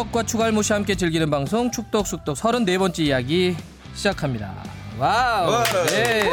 [0.00, 3.54] 축덕과 축알못이 함께 즐기는 방송 축덕 숙덕 34번째 이야기
[3.92, 4.54] 시작합니다.
[4.98, 5.50] 와우.
[5.50, 5.64] 와.
[5.88, 6.32] 네.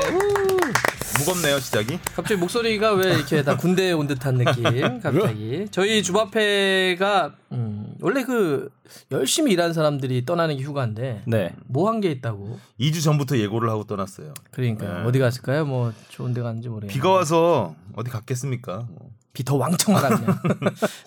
[1.20, 1.99] 무겁네요 시작이.
[2.16, 4.63] 갑자기 목소리가 왜 이렇게 다 군대에 온 듯한 느낌?
[5.02, 8.70] 갑자기 저희 주바페가 음, 원래 그
[9.11, 11.54] 열심히 일하는 사람들이 떠나는 게 휴가인데 네.
[11.65, 12.59] 뭐 한 게 있다고?
[12.79, 14.34] 2주 전부터 예고를 하고 떠났어요.
[14.52, 15.04] 그러니까 네.
[15.05, 15.65] 어디 갔을까요?
[15.65, 16.93] 뭐 좋은 데 갔는지 모르겠네.
[16.93, 18.85] 비가 와서 어디 갔겠습니까?
[18.90, 20.26] 뭐, 비도 왕창 왔네.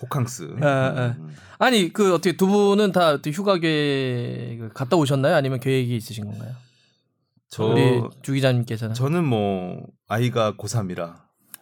[0.01, 0.55] 호캉스.
[0.61, 1.15] 아, 아.
[1.59, 5.35] 아니 그 어떻게 두 분은 다 어떻게 휴가 계획 갔다 오셨나요?
[5.35, 6.51] 아니면 계획이 있으신 건가요?
[7.49, 11.15] 저 우리 주 기자님께서는 저는 뭐 아이가 고3이라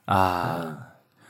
[0.05, 0.85] 아.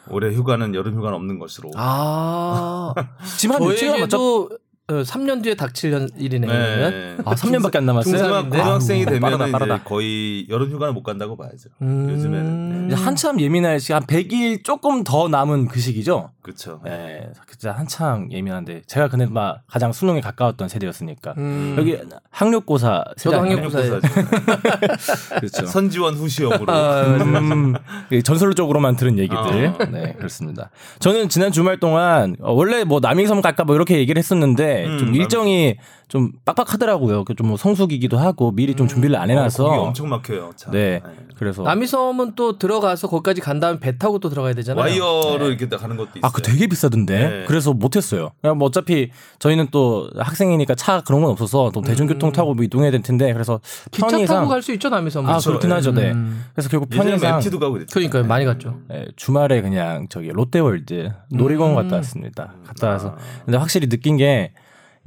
[0.09, 1.71] 올해 휴가는 여름 휴가는 없는 것으로.
[1.75, 2.93] 아
[3.37, 4.49] 지금 한 며칠 남았죠?
[4.89, 6.91] 저에게도 어, 3년 뒤에 닥칠 일이네 그러면.
[6.91, 7.17] 네.
[7.23, 8.49] 아, 3년밖에 안 남았어요.
[8.49, 9.83] 고등학생이 아, 되면 빠르다, 빠르다.
[9.83, 11.69] 거의 여름 휴가는 못 간다고 봐야죠.
[11.81, 12.09] 음.
[12.09, 12.87] 요즘에는.
[12.87, 12.93] 네.
[12.93, 16.31] 이제 한참 예민할 시간 100일 조금 더 남은 그 시기죠.
[16.49, 16.81] 그렇죠.
[16.83, 21.75] 네, 진짜 한참 예민한데 제가 근데 막 가장 수능에 가까웠던 세대였으니까 음.
[21.77, 21.97] 여기
[22.31, 23.35] 학력고사 세대?
[23.35, 23.99] 학력고사예요.
[25.39, 25.65] 그렇죠.
[25.67, 26.73] 선지원 후시형으로.
[26.73, 27.75] 아, 음,
[28.09, 29.37] 그 전설적으로만 들은 얘기들.
[29.37, 29.85] 아.
[29.85, 30.71] 네, 그렇습니다.
[30.99, 35.15] 저는 지난 주말 동안 어, 원래 뭐 남이섬 갈까 뭐 이렇게 얘기를 했었는데 음, 좀
[35.15, 35.77] 일정이
[36.09, 37.23] 좀 빡빡하더라고요.
[37.23, 39.63] 그 좀뭐 성수기기도 하고 미리 좀 준비를 안 해놔서.
[39.63, 40.51] 거기 엄청 막혀요.
[40.55, 40.73] 참.
[40.73, 41.01] 네,
[41.37, 44.81] 그래서 남이섬은 또 들어가서 거기까지 간 다음에 배 타고 또 들어가야 되잖아요.
[44.81, 46.21] 와이어로 이렇게 가는 것도 있어요.
[46.23, 47.29] 아, 그 되게 비싸던데.
[47.29, 47.45] 네.
[47.47, 48.31] 그래서 못했어요.
[48.41, 52.89] 그냥 뭐 어차피 저희는 또 학생이니까 차 그런 건 없어서 또 대중교통 타고 뭐 이동해야
[52.89, 55.29] 될 텐데 그래서 기차 편의상 타고 갈 수 있죠 남이섬은.
[55.29, 55.49] 아 그렇죠.
[55.51, 55.91] 그렇긴 하죠.
[55.91, 56.11] 네.
[56.11, 56.43] 음.
[56.53, 57.93] 그래서 결국 예전에 편의상 MT도 가고 그랬죠.
[57.93, 58.79] 그러니까요 많이 갔죠.
[58.89, 62.55] 네, 주말에 그냥 저기 롯데월드 놀이공원 갔다 왔습니다.
[62.65, 63.15] 갔다 와서
[63.45, 64.53] 근데 확실히 느낀 게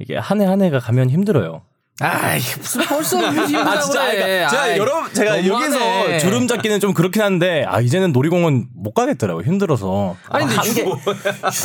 [0.03, 1.61] 이게 한 해 한 해가 가면 힘들어요.
[2.01, 4.17] 아이 무슨 벌써 힘들다고 아 진짜 그래.
[4.17, 5.45] 그러니까 제가 아이, 여러 제가.
[5.47, 10.55] 여기서 주름 잡기는 좀 그렇긴 한데 아 이제는 놀이공원 못 가겠더라고 요 힘들어서 아니 근데
[10.55, 10.89] 한 개- 휴,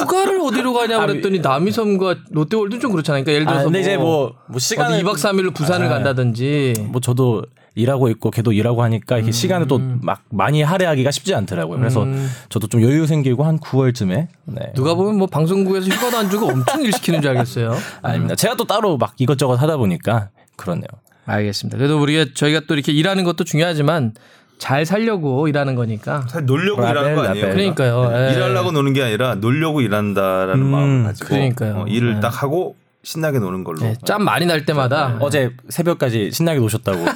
[0.03, 3.25] 휴가를 어디로 가냐 그랬더니 남이섬과 롯데월드 좀 그렇잖아요.
[3.25, 5.89] 그러니까 예를 아, 들어서 근데 뭐, 이제 뭐, 뭐 시간을 어디 2박 3일로 부산을 아.
[5.89, 7.43] 간다든지 뭐 저도
[7.79, 11.79] 일하고 있고 걔도 일하고 하니까 이렇게 시간을 또 막 많이 할애하기가 쉽지 않더라고요.
[11.79, 12.07] 그래서
[12.49, 14.73] 저도 좀 여유 생기고 한 9월쯤에 네.
[14.75, 17.75] 누가 보면 뭐 방송국에서 휴가도 안 주고 엄청 일 시키는 줄 알겠어요.
[18.03, 18.35] 아닙니다.
[18.37, 20.87] 제가 또 따로 막 이것저것 하다 보니까 그렇네요.
[21.27, 21.77] 알겠습니다.
[21.79, 24.15] 그래도 우리가 저희가 또 이렇게 일하는 것도 중요하지만
[24.59, 26.23] 잘 살려고 일하는 거니까.
[26.29, 27.47] 사실 놀려고 라벨, 일하는 거 아니에요?
[27.47, 27.57] 라벨.
[27.57, 28.13] 그러니까요.
[28.31, 28.33] 예.
[28.35, 31.75] 일하려고 노는 게 아니라 놀려고 일한다라는 음, 마음을 가지고 그러니까요.
[31.83, 32.21] 어, 일을 네.
[32.21, 32.77] 딱 하고
[33.09, 37.07] 신나게 노는 걸로 네, 짬 많이 날 때마다 어제 새벽까지 신나게 노셨다고.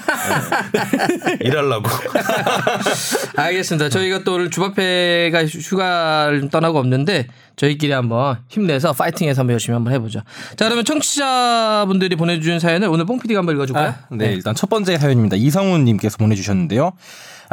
[1.41, 1.91] 일하려고
[3.37, 3.91] 알겠습니다.
[3.91, 7.27] 저희가 또 오늘 주바페가 휴가를 떠나고 없는데
[7.57, 10.21] 저희끼리 한번 힘내서 파이팅해서 한번 열심히 한번 해보죠.
[10.57, 13.89] 자 그러면 청취자분들이 보내주신 사연을 오늘 뽕피디가 한번 읽어줄까요?
[13.89, 15.37] 아, 네, 일단 첫 번째 사연입니다.
[15.37, 16.93] 이성훈님께서 보내주셨는데요.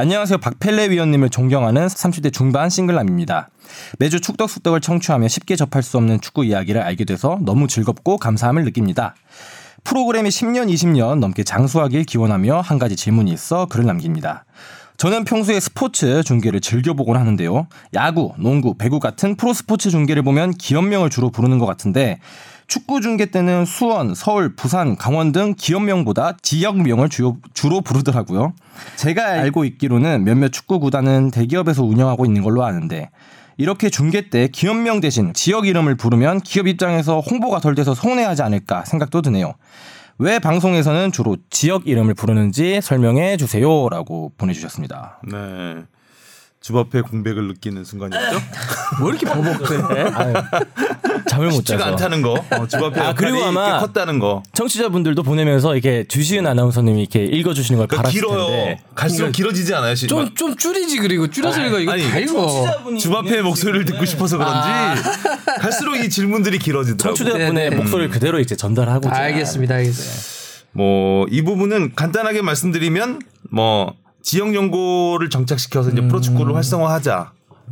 [0.01, 0.37] 안녕하세요.
[0.37, 3.49] 박펠레 위원님을 존경하는 30대 중반 싱글남입니다.
[3.97, 9.13] 매주 축덕숙덕을 청취하며 쉽게 접할 수 없는 축구 이야기를 알게 돼서 너무 즐겁고 감사함을 느낍니다.
[9.83, 14.45] 프로그램이 10년, 20년 넘게 장수하길 기원하며 한 가지 질문이 있어 글을 남깁니다.
[14.95, 17.67] 저는 평소에 스포츠 중계를 즐겨보곤 하는데요.
[17.93, 22.21] 야구, 농구, 배구 같은 프로 스포츠 중계를 보면 기업명을 주로 부르는 것 같은데
[22.69, 28.53] 축구 중계 때는 수원, 서울, 부산, 강원 등 기업명보다 지역명을 주요, 주로 부르더라고요.
[28.96, 33.09] 제가 알고 있기로는 몇몇 축구 구단은 대기업에서 운영하고 있는 걸로 아는데
[33.58, 38.85] 이렇게 중계 때 기업명 대신 지역 이름을 부르면 기업 입장에서 홍보가 덜 돼서 서운해하지 않을까
[38.85, 39.56] 생각도 드네요.
[40.19, 45.22] 왜 방송에서는 주로 지역 이름을 부르는지 설명해 주세요라고 보내주셨습니다.
[45.29, 45.85] 네.
[46.62, 48.36] 주바페 공백을 느끼는 순간이었죠.
[49.02, 49.78] 왜 이렇게 버벅대?
[51.30, 51.84] 잠을 못 자서.
[51.86, 52.34] 않다는 거.
[52.52, 54.44] 어, 주바페 아, 그리고 아마 이렇게 컸다는 거.
[54.53, 58.47] 청취자분들도 보내면서 이렇게 주시은 아나운서님이 이렇게 읽어주시는 걸 그러니까 바랐을 길어요.
[58.47, 58.84] 텐데.
[58.94, 59.96] 갈수록 길어지지 않아요?
[59.96, 62.97] 시- 좀, 좀 줄이지 그리고 줄여서 읽어 이거 아니, 다 읽어.
[63.00, 64.70] 주바페의 목소리를 듣고 싶어서 그런지
[65.62, 67.16] 갈수록 이 질문들이 길어지더라고요.
[67.16, 69.16] 청취자분의 목소리를 그대로 이제 전달하고자.
[69.16, 70.40] 알겠습니다, 알겠습니다.
[70.74, 77.26] 뭐 이 부분은 간단하게 말씀드리면 뭐 지역 연고를 정착시켜서 이제 프로축구를 활성화하자는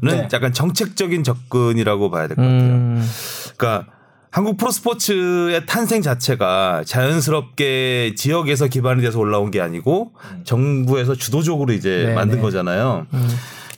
[0.03, 0.27] 네.
[0.33, 2.59] 약간 정책적인 접근이라고 봐야 될 것 같아요.
[2.73, 3.09] 음,
[3.57, 3.91] 그러니까
[4.29, 10.13] 한국 프로스포츠의 탄생 자체가 자연스럽게 지역에서 기반이 돼서 올라온 게 아니고
[10.43, 12.13] 정부에서 주도적으로 이제 네네.
[12.13, 13.07] 만든 거잖아요.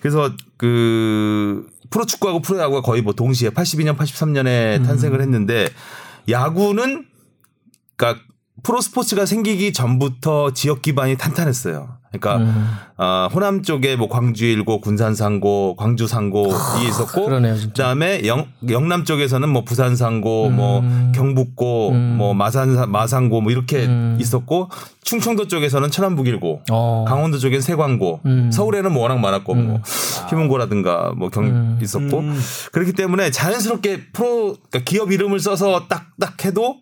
[0.02, 5.68] 그래서 그 프로축구하고 프로야구가 거의 뭐 동시에 82년, 83년에 탄생을 했는데
[6.30, 7.06] 야구는
[7.96, 8.22] 그러니까
[8.64, 11.99] 프로스포츠가 생기기 전부터 지역 기반이 탄탄했어요.
[12.12, 12.70] 그러니까 음.
[12.98, 16.48] 어, 호남 쪽에 뭐 광주 일고, 군산 상고, 광주 상고
[16.82, 17.56] 이 있었고 그러네요.
[17.56, 20.84] 그다음에 영, 영남 쪽에서는 뭐 부산 상고, 뭐
[21.14, 23.88] 경북고, 뭐 마산 마상고 뭐 이렇게
[24.20, 24.70] 있었고
[25.04, 27.06] 충청도 쪽에서는 천안북일고, 어.
[27.08, 28.52] 강원도 쪽엔 세광고, 음.
[28.52, 29.82] 서울에는 뭐 워낙 많았고 뭐
[30.30, 31.80] 희문고라든가 뭐경 음.
[31.82, 32.24] 있었고
[32.72, 36.78] 그렇기 때문에 자연스럽게 프로 그러니까 기업 이름을 써서 딱딱 해도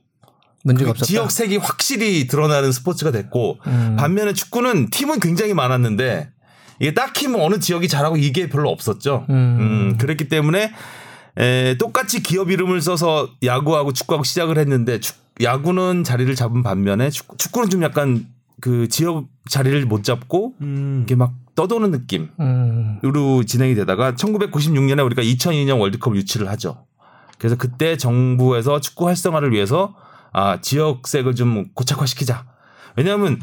[0.67, 1.05] 문제가 그 없었다.
[1.07, 3.95] 지역 색이 확실히 드러나는 스포츠가 됐고 음.
[3.97, 6.29] 반면에 축구는 팀은 굉장히 많았는데
[6.79, 9.25] 이게 딱히 뭐 어느 지역이 잘하고 이게 별로 없었죠.
[9.29, 9.33] 음.
[9.59, 10.71] 음, 그랬기 때문에
[11.39, 17.37] 에, 똑같이 기업 이름을 써서 야구하고 축구하고 시작을 했는데 축- 야구는 자리를 잡은 반면에 축구,
[17.37, 18.25] 축구는 좀 약간
[18.59, 20.55] 그 지역 자리를 못 잡고
[21.03, 22.29] 이게 막 떠도는 느낌.
[22.39, 22.99] 음.
[23.05, 26.85] 으로 진행이 되다가 1996년에 우리가 2002년 월드컵 유치를 하죠.
[27.37, 29.93] 그래서 그때 정부에서 축구 활성화를 위해서
[30.37, 32.45] 아 지역색을 좀 고착화시키자.
[32.95, 33.39] 왜냐하면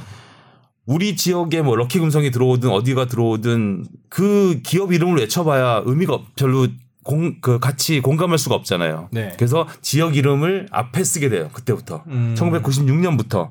[0.87, 6.69] 우리 지역에 뭐 럭키 금성이 들어오든 어디가 들어오든 그 기업 이름을 외쳐봐야 의미가 없- 별로
[7.03, 9.09] 공 그 같이 공감할 수가 없잖아요.
[9.13, 9.33] 네.
[9.37, 11.51] 그래서 지역 이름을 앞에 쓰게 돼요.
[11.53, 12.35] 그때부터 음.
[12.39, 13.51] 1996년부터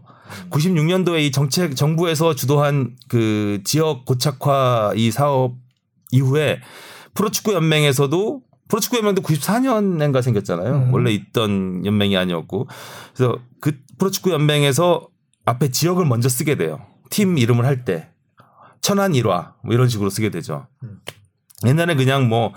[0.49, 5.55] 96년도에 이 정책 정부에서 주도한 그 지역 고착화 이 사업
[6.11, 6.61] 이후에
[7.13, 8.41] 프로축구 연맹에서도
[8.73, 10.73] 프로축구 연맹도 94년인가 생겼잖아요.
[10.87, 10.93] 음.
[10.93, 12.67] 원래 있던 연맹이 아니었고
[13.13, 15.07] 그래서 그 프로축구 연맹에서
[15.45, 16.83] 앞에 지역을 먼저 쓰게 돼요.
[17.11, 18.09] 팀 이름을 할 때
[18.81, 20.65] 천안 일화 뭐 이런 식으로 쓰게 되죠.
[21.67, 22.53] 옛날에 그냥 뭐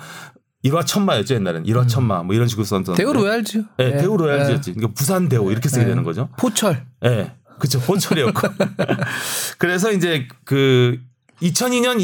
[0.62, 3.64] 일화 천마였죠 옛날엔 일화 천마 뭐 이런 식으로 썼던 대우 로얄즈.
[3.76, 3.96] 네, 예.
[3.98, 4.72] 대우 로얄즈였지.
[4.72, 5.90] 그러니까 부산 대우 이렇게 쓰게 네.
[5.90, 6.30] 되는 거죠.
[6.38, 6.86] 포철.
[7.04, 7.08] 예.
[7.08, 7.78] 네, 그쵸.
[7.80, 8.40] 포철이었고.
[9.58, 10.98] 그래서 이제 그
[11.42, 12.00] 2002년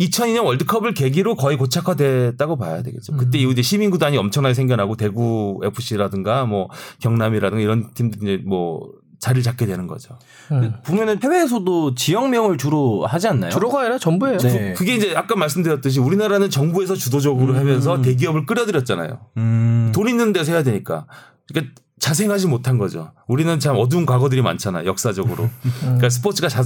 [0.00, 3.16] 2002년 월드컵을 계기로 거의 고착화됐다고 봐야 되겠죠.
[3.16, 3.40] 그때 음.
[3.40, 6.68] 이후 이제 시민 구단이 엄청나게 생겨나고 대구 FC라든가 뭐
[7.00, 8.80] 경남이라든가 이런 팀들이 이제 뭐
[9.20, 10.18] 자리를 잡게 되는 거죠.
[10.50, 10.72] 음.
[10.84, 13.50] 보면은 해외에서도 지역명을 주로 하지 않나요?
[13.50, 14.38] 주로가 아니라 전부예요.
[14.38, 14.72] 네.
[14.72, 19.20] 그게 이제 아까 말씀드렸듯이 우리나라는 정부에서 주도적으로 하면서 대기업을 끌어들였잖아요.
[19.36, 19.92] 음.
[19.94, 21.06] 돈 있는 데서 해야 되니까.
[21.48, 23.12] 그러니까 자생하지 못한 거죠.
[23.28, 25.50] 우리는 참 어두운 과거들이 많잖아, 역사적으로.
[25.80, 26.64] 그러니까 스포츠가 자,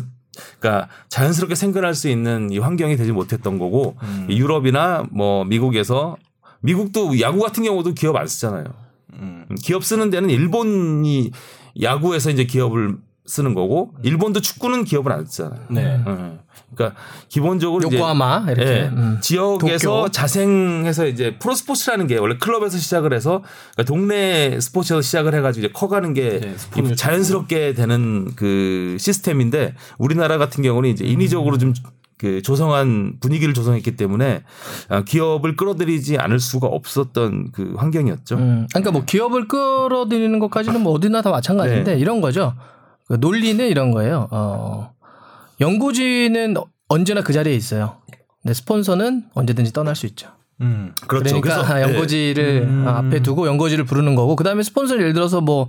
[0.58, 3.96] 그러니까 자연스럽게 생겨날 수 있는 이 환경이 되지 못했던 거고
[4.28, 6.16] 이 유럽이나 뭐 미국에서
[6.60, 8.64] 미국도 야구 같은 경우도 기업 안 쓰잖아요.
[9.14, 9.46] 음.
[9.62, 11.30] 기업 쓰는 데는 일본이
[11.80, 15.60] 야구에서 이제 기업을 쓰는 거고 일본도 축구는 기업을 안 쓰잖아요.
[15.70, 16.02] 네.
[16.06, 16.38] 음.
[16.74, 18.70] 그러니까 기본적으로 요코하마 이렇게.
[18.70, 19.18] 예, 음.
[19.22, 20.08] 지역에서 도쿄.
[20.10, 23.42] 자생해서 이제 프로스포츠라는 게 원래 클럽에서 시작을 해서
[23.72, 30.62] 그러니까 동네 스포츠에서 시작을 해가지고 이제 커가는 게 네, 자연스럽게 되는 그 시스템인데 우리나라 같은
[30.62, 34.42] 경우는 이제 인위적으로 좀그 조성한 분위기를 조성했기 때문에
[34.88, 38.36] 아, 기업을 끌어들이지 않을 수가 없었던 그 환경이었죠.
[38.36, 38.66] 음.
[38.70, 41.98] 그러니까 뭐 기업을 끌어들이는 것까지는 뭐 어디나 다 마찬가지인데 네.
[41.98, 42.54] 이런 거죠.
[43.14, 44.26] 그 논리는 이런 거예요.
[44.32, 44.90] 어,
[45.60, 46.56] 연고지는
[46.88, 47.98] 언제나 그 자리에 있어요.
[48.42, 50.30] 근데 스폰서는 언제든지 떠날 수 있죠.
[50.60, 50.92] 음.
[51.06, 51.40] 그렇죠.
[51.40, 51.82] 그러니까 그래서, 예.
[51.82, 55.68] 연고지를 앞에 두고 연고지를 부르는 거고 그다음에 스폰서를 예를 들어서 뭐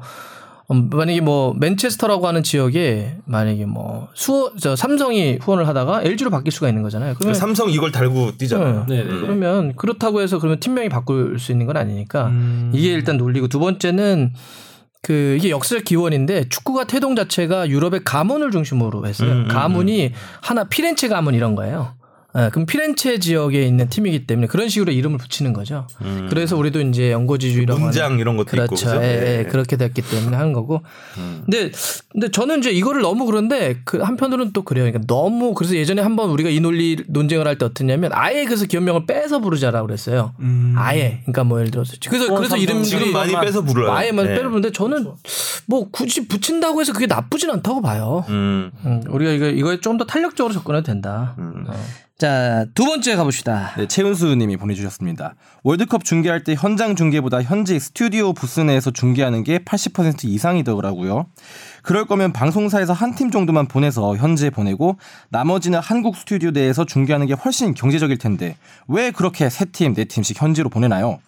[0.71, 6.51] 음, 만약에 뭐 맨체스터라고 하는 지역에 만약에 뭐 수어 저 삼성이 후원을 하다가 LG로 바뀔
[6.51, 7.13] 수가 있는 거잖아요.
[7.13, 8.87] 그 그러면 삼성 이걸 달고 뛰잖아요.
[8.89, 9.07] 네, 네.
[9.07, 12.71] 그러면 그렇다고 해서 그러면 팀명이 바꿀 수 있는 건 아니니까 음.
[12.73, 14.33] 이게 일단 논리고 두 번째는
[15.05, 19.31] 그 이게 역사적 기원인데 축구가 태동 자체가 유럽의 가문을 중심으로 했어요.
[19.31, 21.93] 음, 음, 가문이 하나 피렌체 가문 이런 거예요.
[22.37, 25.87] 예, 그럼 피렌체 지역에 있는 팀이기 때문에 그런 식으로 이름을 붙이는 거죠.
[26.29, 28.75] 그래서 우리도 이제 연고지주의라고 하는 문장 이런 것도 그렇죠.
[28.75, 29.03] 있고 그죠?
[29.03, 29.43] 예, 예, 예.
[29.43, 30.81] 그렇게 됐기 때문에 하는 거고.
[31.45, 31.71] 근데
[32.11, 34.85] 근데 저는 이제 이거를 너무 그런데 그 한편으로는 또 그래요.
[34.85, 39.05] 그러니까 너무 그래서 예전에 한번 우리가 이 논리 논쟁을 할 때 어떠냐면 아예 그래서 기업명을
[39.05, 40.33] 빼서 부르자라고 그랬어요.
[40.75, 41.19] 아예.
[41.21, 43.91] 그러니까 뭐 예를 들어서 그래서 어, 그래서 삼성 이름들이 지금 많이 빼서 불러요.
[43.93, 44.35] 아예만 네.
[44.35, 45.07] 빼는데 저는
[45.67, 48.25] 뭐 굳이 붙인다고 해서 그게 나쁘진 않다고 봐요.
[48.29, 48.71] 음.
[48.85, 51.35] 음, 우리가 이거 이거에 좀 더 탄력적으로 접근해도 된다.
[51.37, 51.73] 어.
[52.17, 53.73] 자, 두 번째 가봅시다.
[53.75, 55.35] 네, 최은수 님이 보내주셨습니다.
[55.63, 61.25] 월드컵 중계할 때 현장 중계보다 현지 스튜디오 부스 내에서 중계하는 게 80% 이상이더라고요.
[61.83, 64.97] 그럴 거면 방송사에서 한 팀 정도만 보내서 현지에 보내고
[65.29, 68.55] 나머지는 한국 스튜디오 내에서 중계하는 게 훨씬 경제적일 텐데
[68.87, 71.19] 왜 그렇게 세 팀, 네 팀씩 현지로 보내나요?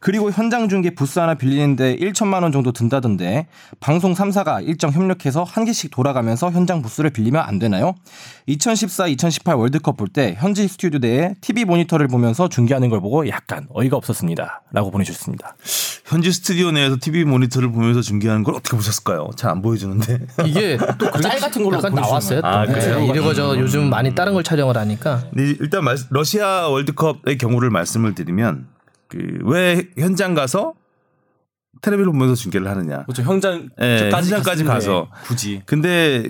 [0.00, 3.46] 그리고 현장 중계 부스 하나 빌리는데 1천만 원 정도 든다던데
[3.80, 7.94] 방송 3사가 일정 협력해서 한 개씩 돌아가면서 현장 부스를 빌리면 안 되나요?
[8.46, 13.66] 2014, 2018 월드컵 볼 때 현지 스튜디오 내에 TV 모니터를 보면서 중계하는 걸 보고 약간
[13.72, 14.62] 어이가 없었습니다.
[14.72, 15.56] 라고 보내주셨습니다.
[16.04, 19.30] 현지 스튜디오 내에서 TV 모니터를 보면서 중계하는 걸 어떻게 보셨을까요?
[19.36, 20.18] 잘 안 보여주는데.
[20.46, 22.40] 이게 또 짤 같은 걸로 약간 나왔어요.
[22.42, 22.98] 아, 그래요?
[23.00, 27.70] 네, 이거 저 요즘 많이 다른 걸 촬영을 하니까 근데 일단 말- 러시아 월드컵의 경우를
[27.70, 28.66] 말씀을 드리면
[29.12, 30.74] 그 왜 현장 가서
[31.82, 33.02] 텔레비를 보면서 중계를 하느냐.
[33.04, 33.22] 그렇죠.
[33.22, 35.08] 현장 예, 현장까지 가서.
[35.24, 36.24] 굳이 근데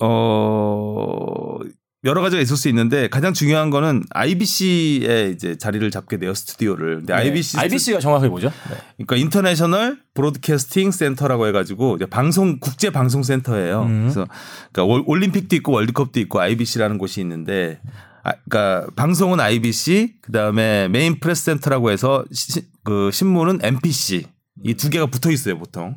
[0.00, 1.58] 어
[2.04, 6.98] 여러 가지가 있을 수 있는데 가장 중요한 거는 IBC에 이제 자리를 잡게 돼요 스튜디오를.
[6.98, 7.62] 근데 IBC 네.
[7.64, 8.48] IBC가 정확하게 뭐죠?
[8.70, 8.76] 네.
[8.96, 13.82] 그러니까 International Broadcasting Center라고 해가지고 이제 방송 국제 방송 센터예요.
[13.82, 14.02] 음.
[14.02, 14.26] 그래서
[14.72, 17.80] 그러니까 올- 올림픽도 있고 월드컵도 있고 IBC라는 곳이 있는데,
[18.24, 24.26] 아, 그러니까 방송은 IBC, 그 다음에 Main Press Center라고 해서 시- 그 신문은 MPC
[24.64, 25.96] 이 두 개가 붙어 있어요 보통.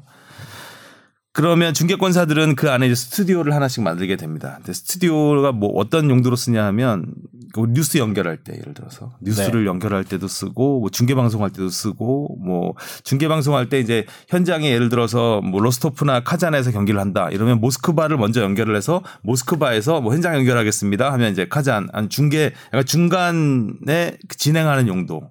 [1.33, 4.55] 그러면 중계권사들은 그 안에 이제 스튜디오를 하나씩 만들게 됩니다.
[4.57, 7.05] 근데 스튜디오가 뭐 어떤 용도로 쓰냐 하면
[7.53, 9.13] 그 뉴스 연결할 때 예를 들어서.
[9.21, 12.73] 뉴스를 연결할 때도 쓰고 뭐 중계 방송할 때도 쓰고 뭐
[13.05, 17.29] 중계 방송할 때 이제 현장에 예를 들어서 뭐 로스토프나 카잔에서 경기를 한다.
[17.31, 22.85] 이러면 모스크바를 먼저 연결을 해서 모스크바에서 뭐 현장 연결하겠습니다 하면 이제 카잔 한 중계 약간
[22.85, 25.21] 중간에 진행하는 용도.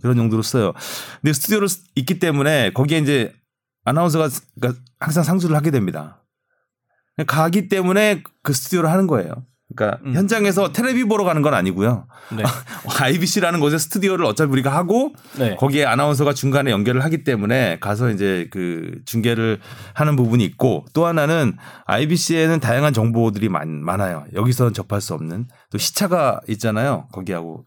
[0.00, 0.72] 그런 용도로 써요.
[1.20, 3.32] 근데 스튜디오를 쓰- 있기 때문에 거기에 이제
[3.90, 6.22] 아나운서가 그러니까 항상 상주를 하게 됩니다.
[7.26, 9.46] 가기 때문에 그 스튜디오를 하는 거예요.
[9.74, 10.14] 그러니까 음.
[10.14, 12.06] 현장에서 텔레비 보러 가는 건 아니고요.
[12.36, 12.42] 네.
[13.00, 15.56] IBC라는 곳에 스튜디오를 어차피 우리가 하고 네.
[15.56, 19.58] 거기에 아나운서가 중간에 연결을 하기 때문에 가서 이제 그 중계를
[19.94, 24.24] 하는 부분이 있고 또 하나는 IBC에는 다양한 정보들이 많, 많아요.
[24.34, 27.06] 여기서는 접할 수 없는 또 시차가 있잖아요.
[27.12, 27.64] 거기하고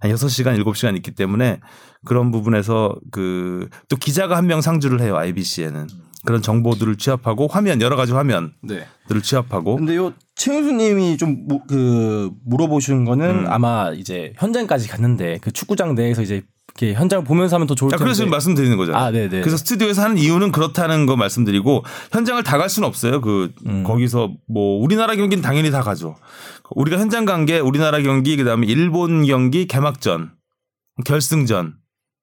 [0.00, 1.60] 한 6시간, 7시간 있기 때문에
[2.04, 5.16] 그런 부분에서 그 또 기자가 한 명 상주를 해요.
[5.16, 5.88] IBC에는.
[6.26, 8.86] 그런 정보들을 취합하고 화면 여러 가지 화면들을 네.
[9.22, 13.46] 취합하고 근데 요 최은수님이 좀 그 물어보신 거는 음.
[13.48, 16.42] 아마 이제 현장까지 갔는데 그 축구장 내에서 이제
[16.78, 18.04] 이렇게 현장을 보면서 하면 더 좋을 자, 텐데.
[18.04, 19.02] 그래서 지금 말씀드리는 거잖아요.
[19.02, 19.40] 아, 네 네.
[19.40, 23.20] 그래서 스튜디오에서 하는 이유는 그렇다는 거 말씀드리고 현장을 다 갈 수는 없어요.
[23.22, 23.82] 그 음.
[23.84, 26.16] 거기서 뭐 우리나라 경기는 당연히 다 가죠.
[26.74, 30.32] 우리가 현장 간 게 우리나라 경기 그다음에 일본 경기 개막전
[31.04, 31.74] 결승전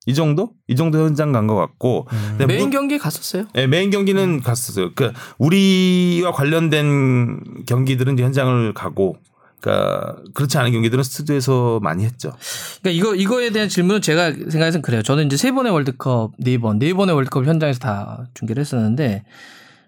[0.06, 2.06] 이 정도 이 정도 현장 간 것 같고
[2.38, 3.46] 근데 메인 무- 경기에 갔었어요.
[3.54, 4.92] 네, 메인 경기는 갔었어요.
[4.96, 9.16] 그 우리와 관련된 경기들은 이제 현장을 가고
[9.62, 12.34] 그러니까 그렇지 않은 경기들은 스튜디오에서 많이 했죠.
[12.82, 15.02] 그러니까 이거 이거에 대한 질문은 제가 생각해서는 그래요.
[15.02, 19.24] 저는 이제 세 번의 월드컵 네 번, 네 번의 월드컵 현장에서 다 중계를 했었는데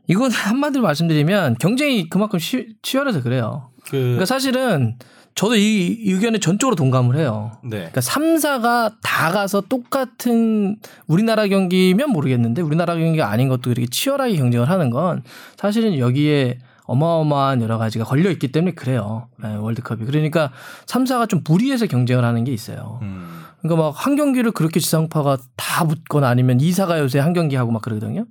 [0.08, 3.70] 이건 한마디로 말씀드리면 경쟁이 그만큼 시, 치열해서 그래요.
[3.86, 4.96] 그 그러니까 사실은
[5.36, 7.52] 저도 이 의견에 전적으로 동감을 해요.
[7.62, 7.78] 네.
[7.78, 10.78] 그러니까 3사가 다 가서 똑같은
[11.08, 15.24] 우리나라 경기면 모르겠는데 우리나라 경기가 아닌 것도 이렇게 치열하게 경쟁을 하는 건
[15.58, 19.28] 사실은 여기에 어마어마한 여러 가지가 걸려 있기 때문에 그래요.
[19.44, 20.06] 네, 월드컵이.
[20.06, 20.52] 그러니까
[20.86, 23.00] 3사가 좀 무리해서 경쟁을 하는 게 있어요.
[23.02, 23.42] 음.
[23.62, 27.82] 그러니까 막 한 경기를 그렇게 지상파가 다 붙거나 아니면 2사가 요새 한 경기 하고 막
[27.82, 28.26] 그러거든요.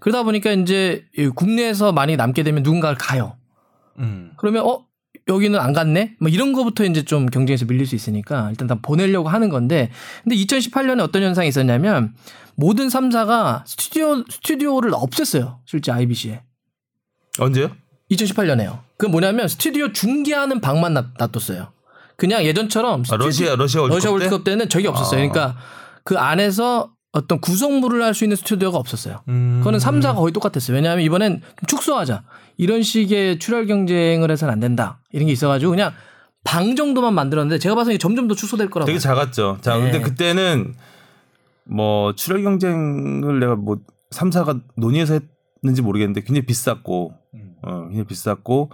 [0.00, 3.34] 그러다 보니까 이제 이 국내에서 많이 남게 되면 누군가를 가요.
[3.98, 4.32] 음.
[4.38, 4.87] 그러면 어
[5.28, 6.16] 여기는 안 갔네?
[6.20, 9.90] 뭐 이런 거부터 이제 좀 경쟁에서 밀릴 수 있으니까 일단 다 보내려고 하는 건데
[10.24, 12.14] 근데 2018년에 어떤 현상이 있었냐면
[12.56, 15.58] 모든 3사가 스튜디오 스튜디오를 없앴어요.
[15.66, 16.42] 실제 IBC에.
[17.38, 17.70] 언제요?
[18.10, 18.80] 2018년에요.
[18.96, 21.72] 그 뭐냐면 스튜디오 중계하는 방만 놔- 놔뒀어요.
[22.16, 24.12] 그냥 예전처럼 아, 러시아 러시아 월드컵 러시아 때?
[24.12, 25.20] 월드컵 때는 저기 없었어요.
[25.20, 25.28] 아.
[25.30, 25.56] 그러니까
[26.04, 29.22] 그 안에서 어떤 구성물을 할 수 있는 스튜디오가 없었어요.
[29.28, 29.58] 음.
[29.60, 30.74] 그거는 3사가 거의 똑같았어요.
[30.76, 32.22] 왜냐하면 이번엔 좀 축소하자.
[32.58, 35.00] 이런 식의 출혈 경쟁을 해서는 안 된다.
[35.12, 35.92] 이런 게 있어가지고 그냥
[36.44, 38.86] 방 정도만 만들었는데 제가 봐서 이게 점점 더 축소될 거라고.
[38.86, 39.14] 되게 봐요.
[39.14, 39.58] 작았죠.
[39.62, 40.00] 자, 근데 네.
[40.00, 40.74] 그때는
[41.64, 43.78] 뭐 출혈 경쟁을 내가 뭐
[44.10, 45.18] 3사가 논의해서
[45.62, 47.12] 했는지 모르겠는데 굉장히 비쌌고
[47.62, 48.70] 어, 굉장히 비쌌고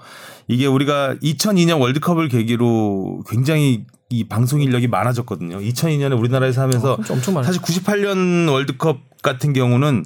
[0.49, 3.85] 이게 우리가 2002년 월드컵을 계기로 굉장히
[4.19, 5.59] 이 방송 인력이 많아졌거든요.
[5.59, 6.97] 2002년에 우리나라에서 하면서
[7.33, 7.53] 많아요.
[7.53, 10.05] 사실 98년 월드컵 같은 경우는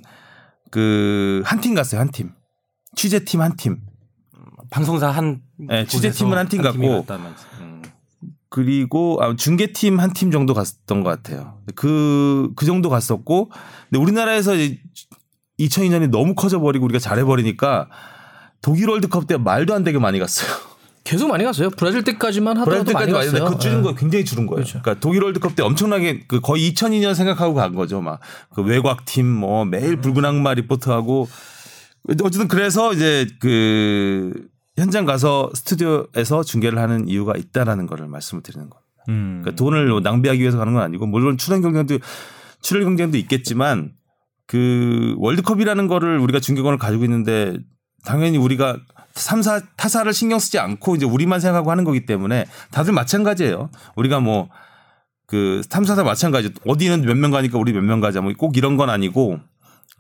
[0.71, 2.01] 그 한 팀 갔어요.
[2.01, 2.31] 한 팀.
[2.95, 3.79] 취재팀 한 팀.
[4.71, 7.07] 방송사 한 네, 취재팀은 한팀 팀이 갔고.
[7.61, 7.83] 음.
[8.51, 11.59] 그리고 아, 중계팀 한 팀 정도 갔던 것 같아요.
[11.75, 13.51] 그, 그 정도 갔었고,
[13.89, 14.53] 근데 우리나라에서
[15.59, 17.89] 2002년이 너무 커져 버리고 우리가 잘해 버리니까
[18.63, 20.49] 독일 월드컵 때 말도 안 되게 많이 갔어요.
[21.09, 21.71] 계속 많이 갔어요.
[21.71, 23.51] 브라질 때까지만 하더라도 브라질 때까지 많이 갔어요.
[23.51, 23.83] 그 줄은 예.
[23.83, 24.57] 거 굉장히 줄은 거예요.
[24.57, 24.83] 그렇죠.
[24.83, 28.03] 그러니까 독일 월드컵 때 엄청나게 그 거의 2002년 생각하고 간 거죠.
[28.03, 28.21] 막
[28.55, 31.29] 그 외곽팀 뭐 매일 붉은 악마 리포트하고
[32.23, 38.83] 어쨌든 그래서 이제 그 현장 가서 스튜디오에서 중계를 하는 이유가 있다라는 거를 말씀을 드리는 거예요.
[39.09, 39.41] 음.
[39.43, 41.99] 그러니까 돈을 낭비하기 위해서 가는 건 아니고 물론 출연 경쟁도
[42.61, 43.93] 출연 경쟁도 있겠지만
[44.47, 47.57] 그 월드컵이라는 거를 우리가 중계권을 가지고 있는데
[48.05, 48.79] 당연히 우리가
[49.19, 53.71] 3사 타사를 신경 쓰지 않고 이제 우리만 생각하고 하는 거기 때문에 다들 마찬가지예요.
[53.97, 58.77] 우리가 뭐그 3사사 마찬가지 어디는 몇 명 가니까 우리 몇 명 가자 뭐 꼭 이런
[58.77, 59.39] 건 아니고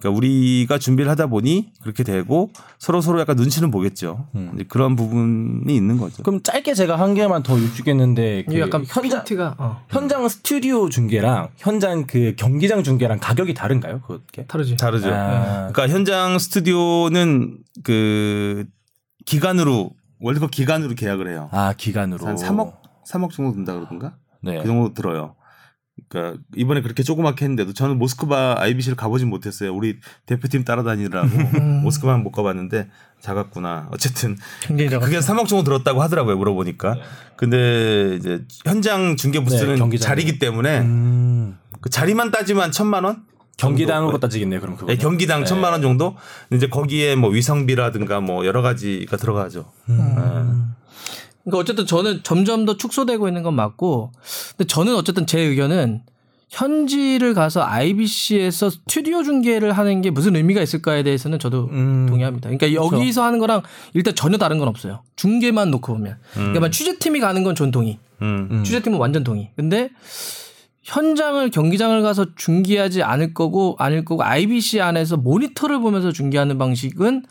[0.01, 4.29] 그러니까 우리가 준비를 하다 보니 그렇게 되고 서로 서로 약간 눈치는 보겠죠.
[4.55, 6.23] 이제 그런 부분이 있는 거죠.
[6.23, 11.49] 그럼 짧게 제가 한 개만 더 여쭙겠는데 그 약간 현장 핀트가 어, 현장 스튜디오 중계랑
[11.57, 14.01] 현장 그 경기장 중계랑 가격이 다른가요?
[14.03, 14.47] 그게?
[14.47, 14.77] 다르지.
[14.77, 15.09] 다르죠.
[15.13, 15.69] 아.
[15.73, 18.67] 그러니까 현장 스튜디오는 그
[19.28, 21.50] 기간으로 월드컵 기간으로 계약을 해요.
[21.52, 24.16] 아 기간으로 한 3억 3억 정도 든다 그러던가?
[24.42, 24.58] 네.
[24.58, 25.35] 그 정도 들어요.
[26.08, 29.75] 그러니까 이번에 그렇게 조그맣게 했는데도 저는 모스크바 IBC를 가보진 못했어요.
[29.75, 31.28] 우리 대표팀 따라다니느라고
[31.82, 32.88] 모스크바는 못 가봤는데
[33.20, 33.88] 작았구나.
[33.90, 35.04] 어쨌든 굉장히 작았죠.
[35.06, 36.37] 그게 3억 정도 들었다고 하더라고요.
[36.38, 36.97] 물어보니까.
[37.37, 39.99] 근데 이제 현장 중계 부스는 네.
[39.99, 43.25] 자리기 때문에 음, 그 자리만 따지만 천만 원?
[43.59, 44.61] 경기당으로 따지겠네요.
[44.61, 44.87] 그럼 그거.
[44.87, 46.17] 네, 경기당 천만 원 정도?
[46.53, 49.67] 이제 거기에 뭐 위성비라든가 뭐 여러 가지가 들어가죠.
[49.87, 54.12] 그러니까 어쨌든 저는 점점 더 축소되고 있는 건 맞고,
[54.57, 56.03] 근데 저는 어쨌든 제 의견은
[56.50, 62.07] 현지를 가서 IBC에서 스튜디오 중계를 하는 게 무슨 의미가 있을까에 대해서는 저도 음.
[62.09, 62.49] 동의합니다.
[62.49, 63.62] 그러니까 여기서 하는 거랑
[63.93, 65.03] 일단 전혀 다른 건 없어요.
[65.17, 66.17] 중계만 놓고 보면.
[66.35, 67.99] 그러니까 만 취재팀이 가는 건 전 동의.
[68.23, 68.62] 음.
[68.65, 69.50] 취재팀은 완전 동의.
[69.57, 69.91] 근데
[70.88, 77.25] 현장을 경기장을 가서 중계하지 않을 거고 아닐 거고 IBC 안에서 모니터를 보면서 중계하는 방식은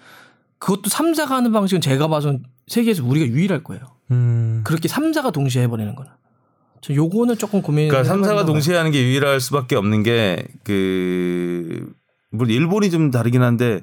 [0.60, 3.82] 그것도 3사가 하는 방식은 제가 봐선 세계에서 우리가 유일할 거예요.
[4.12, 4.62] 음.
[4.64, 6.12] 그렇게 3사가 동시에 해버리는 거는.
[6.82, 7.90] 저 요거는 조금 고민.
[7.90, 11.94] 그러니까 3사가 동시에 하는 게 유일할 수밖에 없는 게 그
[12.30, 13.82] 물론 일본이 좀 다르긴 한데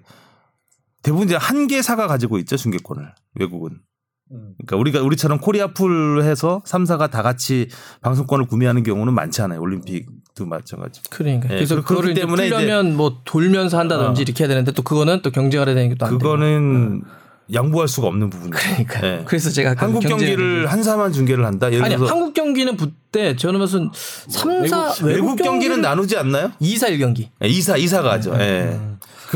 [1.03, 3.81] 대부분 이제 한 개사가 가지고 있죠 중계권을 외국은.
[4.29, 7.69] 그러니까 우리가 우리처럼 Korea Pool 해서 3사가 다 같이
[8.01, 9.61] 방송권을 구매하는 경우는 많지 않아요.
[9.61, 11.05] 올림픽도 마찬가지고.
[11.11, 14.23] 그러니까 예, 그래서 그렇기 때문에 이제- 풀려면 뭐 돌면서 한다든지 어.
[14.23, 16.19] 이렇게 해야 되는데 또 그거는 또 경쟁을 해야 되는 게또안 되고.
[16.19, 17.03] 그거는
[17.53, 18.55] 양보할 수가 없는 부분이에요.
[18.87, 19.23] 그러니까 예.
[19.27, 21.71] 그래서 제가 한국 경기를 한사만 중계를 한다.
[21.71, 26.51] 예를 아니 한국 경기는 붙대 저는 무슨 3, 4 외국, 경기는 나누지 않나요?
[26.59, 27.29] 2, 4, 1경기.
[27.43, 28.35] 예, 2사 2사가 하죠.
[28.41, 28.81] 예.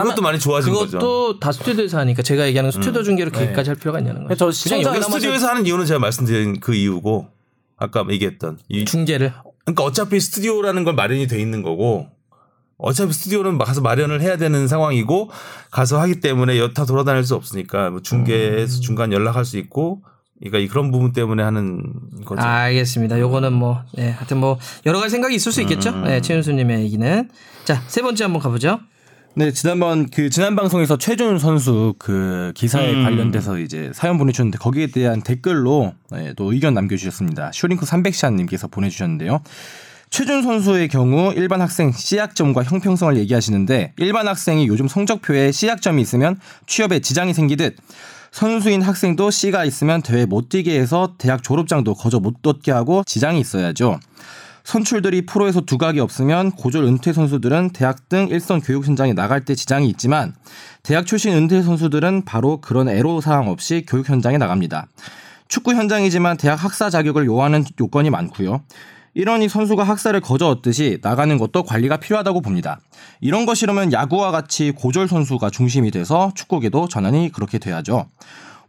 [0.02, 0.98] 그것도 많이 좋아진 거죠.
[0.98, 1.00] 음.
[1.00, 4.36] 그것도 다 스튜디오에서 하니까 제가 얘기하는 스튜디오 중계로 그렇게까지 할 필요가 있냐는 거예요.
[4.36, 7.28] 저 시청자 스튜디오에서 하는 이유는 제가 말씀드린 그 이유고
[7.76, 9.32] 아까 얘기했던 이 중계를
[9.64, 12.08] 그러니까 어차피 스튜디오라는 건 마련이 돼 있는 거고
[12.78, 15.30] 어차피 스튜디오는 가서 마련을 해야 되는 상황이고
[15.70, 20.02] 가서 하기 때문에 여타 돌아다닐 수 없으니까 뭐 중계에서 중간 연락할 수 있고
[20.40, 21.82] 그러니까 그런 부분 때문에 하는
[22.24, 22.40] 거죠.
[22.40, 23.18] 아, 알겠습니다.
[23.18, 25.90] 요거는 뭐, 예, 하여튼 뭐, 여러 가지 생각이 있을 수 있겠죠?
[25.90, 26.04] 음.
[26.04, 27.28] 네, 최윤수 님의 얘기는.
[27.64, 28.78] 자, 세 번째 한번 가 보죠.
[29.38, 33.04] 네, 지난번 그 지난 방송에서 최준 선수 그 기사에 음.
[33.04, 37.52] 관련돼서 이제 사연 보내주셨는데 거기에 대한 댓글로 네, 또 의견 남겨주셨습니다.
[37.54, 39.40] 슈링크 300샷님께서 보내주셨는데요.
[40.10, 46.98] 최준 선수의 경우 일반 학생 C학점과 형평성을 얘기하시는데 일반 학생이 요즘 성적표에 C학점이 있으면 취업에
[46.98, 47.76] 지장이 생기듯
[48.32, 53.38] 선수인 학생도 C가 있으면 대회 못 뛰게 해서 대학 졸업장도 거저 못 얻게 하고 지장이
[53.38, 54.00] 있어야죠.
[54.68, 59.88] 선출들이 프로에서 두각이 없으면 고졸 은퇴 선수들은 대학 등 일선 교육 현장에 나갈 때 지장이
[59.88, 60.34] 있지만
[60.82, 64.86] 대학 출신 은퇴 선수들은 바로 그런 애로 사항 없이 교육 현장에 나갑니다.
[65.48, 68.60] 축구 현장이지만 대학 학사 자격을 요하는 요건이 많고요.
[69.14, 72.78] 이러니 선수가 학사를 거저 얻듯이 나가는 것도 관리가 필요하다고 봅니다.
[73.22, 78.04] 이런 거 싫으면 야구와 같이 고졸 선수가 중심이 돼서 축구계도 전환이 그렇게 돼야죠.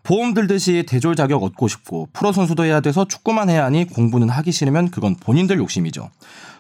[0.04, 4.52] 보험 들듯이 대졸 자격 얻고 싶고 프로 선수도 해야 돼서 축구만 해야 하니 공부는 하기
[4.52, 6.10] 싫으면 그건 본인들 욕심이죠.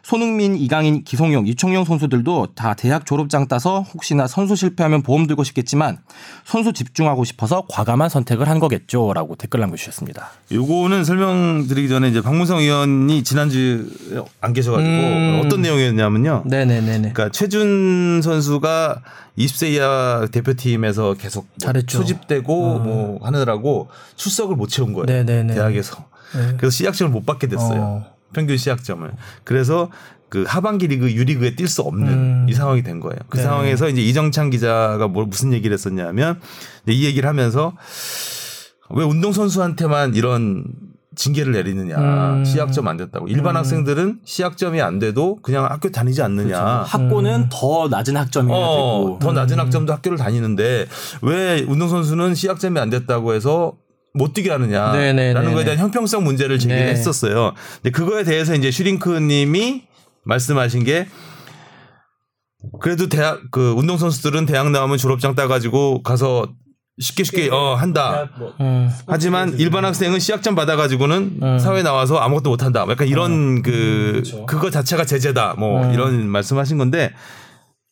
[0.03, 5.97] 손흥민, 이강인, 기성용, 이청용 선수들도 다 대학 졸업장 따서 혹시나 선수 실패하면 보험 들고 싶겠지만
[6.45, 10.29] 선수 집중하고 싶어서 과감한 선택을 한 거겠죠라고 댓글 남겨주셨습니다.
[10.51, 15.41] 요거는 설명드리기 전에 이제 박문성 의원이 지난주에 안 계셔가지고 음.
[15.43, 16.43] 어떤 내용이었냐면요.
[16.45, 17.13] 네네네네.
[17.13, 19.01] 그러니까 최준 선수가
[19.38, 21.99] 20세 이하 대표팀에서 계속 뭐 잘했죠.
[21.99, 25.05] 소집되고 뭐 하느라고 출석을 못 채운 거예요.
[25.05, 25.53] 네네네.
[25.53, 26.05] 대학에서.
[26.35, 26.55] 네.
[26.57, 27.81] 그래서 시작점을 못 받게 됐어요.
[27.81, 28.18] 어.
[28.33, 29.11] 평균 시작점을.
[29.43, 29.89] 그래서
[30.29, 32.45] 그 하반기 리그 유리그에 뛸 수 없는 음.
[32.47, 33.17] 이 상황이 된 거예요.
[33.29, 33.43] 그 네.
[33.43, 36.39] 상황에서 이제 이정찬 기자가 뭘 무슨 얘기를 했었냐면
[36.83, 37.73] 이제 이 얘기를 하면서
[38.91, 40.65] 왜 운동 선수한테만 이런
[41.15, 41.97] 징계를 내리느냐.
[41.97, 42.45] 음.
[42.45, 43.27] 시약점 안 됐다고.
[43.27, 46.83] 일반 학생들은 시약점이 안 돼도 그냥 학교 다니지 않느냐.
[46.85, 50.85] 학고는 더 낮은 학점이어야 어, 되고 더 낮은 학점도 학교를 다니는데
[51.23, 53.73] 왜 운동선수는 시학점이 안 됐다고 해서
[54.13, 55.54] 못 뛰게 하느냐라는 네네네네.
[55.54, 56.91] 거에 대한 형평성 문제를 제기를 네.
[56.91, 57.54] 했었어요.
[57.76, 59.84] 근데 그거에 대해서 이제 슈링크님이
[60.26, 61.08] 말씀하신 게
[62.82, 66.48] 그래도 대학 그 운동 선수들은 대학 나오면 졸업장 따가지고 가서
[67.00, 68.30] 쉽게 쉽게 어 한다.
[68.60, 68.89] 음.
[69.08, 71.60] 하지만 일반 학생은 시학점 받아가지고는 음.
[71.60, 72.86] 사회 에 나와서 아무것도 못 한다.
[72.89, 75.56] 약간 이런 그 그거 자체가 제재다.
[75.58, 75.93] 뭐 음.
[75.93, 77.13] 이런 말씀하신 건데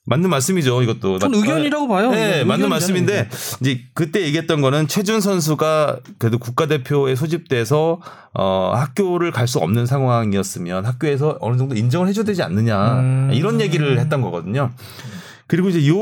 [0.10, 0.82] 맞는 말씀이죠.
[0.84, 1.20] 이것도.
[1.20, 2.12] 전 의견이라고 봐요.
[2.12, 3.28] 네, 맞는 말씀인데
[3.60, 8.00] 이제 그때 얘기했던 거는 최준 선수가 그래도 국가대표에 소집돼서
[8.34, 13.32] 어 학교를 갈 수 없는 상황이었으면 학교에서 어느 정도 인정을 해줘야 되지 않느냐 음.
[13.34, 14.72] 이런 얘기를 했던 거거든요.
[15.48, 15.96] 그리고 이제 요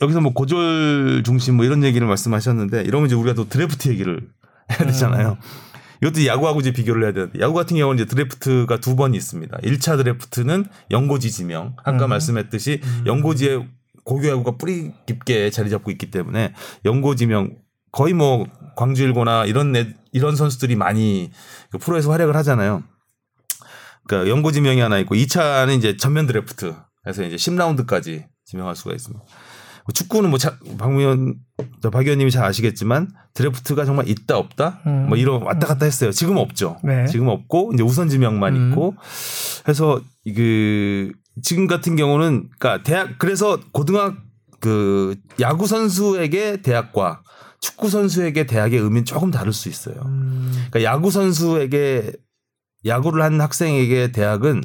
[0.00, 4.20] 여기서 뭐 고졸 중심 뭐 이런 얘기를 말씀하셨는데 이러면 이제 우리가 또 드래프트 얘기를
[4.70, 5.36] 해야 되잖아요.
[6.02, 9.58] 이것도 야구하고 이제 비교를 해야 되는데 야구 같은 경우는 이제 드래프트가 두 번이 있습니다.
[9.58, 11.76] 1차 드래프트는 연고지 지명.
[11.84, 13.66] 아까 말씀했듯이 연고지에
[14.04, 16.54] 고교 야구가 뿌리 깊게 자리 잡고 있기 때문에
[16.84, 17.56] 연고 지명
[17.92, 21.30] 거의 뭐 광주 일고나 이런 애, 이런 선수들이 많이
[21.70, 22.82] 그 프로에서 활약을 하잖아요.
[24.06, 26.74] 그러니까 연고 지명이 하나 있고 2차는 이제 전면 드래프트.
[27.06, 29.24] 해서 이제 10라운드까지 지명할 수가 있습니다.
[29.92, 30.38] 축구는 뭐
[30.78, 31.34] 박무현
[31.92, 35.08] 박 의원님이 잘 아시겠지만 드래프트가 정말 있다 없다 음.
[35.08, 36.10] 뭐 이런 왔다 갔다 했어요.
[36.10, 36.78] 지금 없죠.
[36.82, 37.06] 네.
[37.06, 38.70] 지금 없고 이제 우선 지명만 음.
[38.70, 38.94] 있고
[39.68, 40.00] 해서
[40.34, 44.16] 그 지금 같은 경우는 그러니까 대학 그래서 고등학
[44.60, 47.22] 그 야구 선수에게 대학과
[47.60, 49.96] 축구 선수에게 대학의 의미는 조금 다를 수 있어요.
[50.04, 50.50] 음.
[50.70, 52.12] 그러니까 야구 선수에게
[52.84, 54.62] 야구를 하는 학생에게 대학은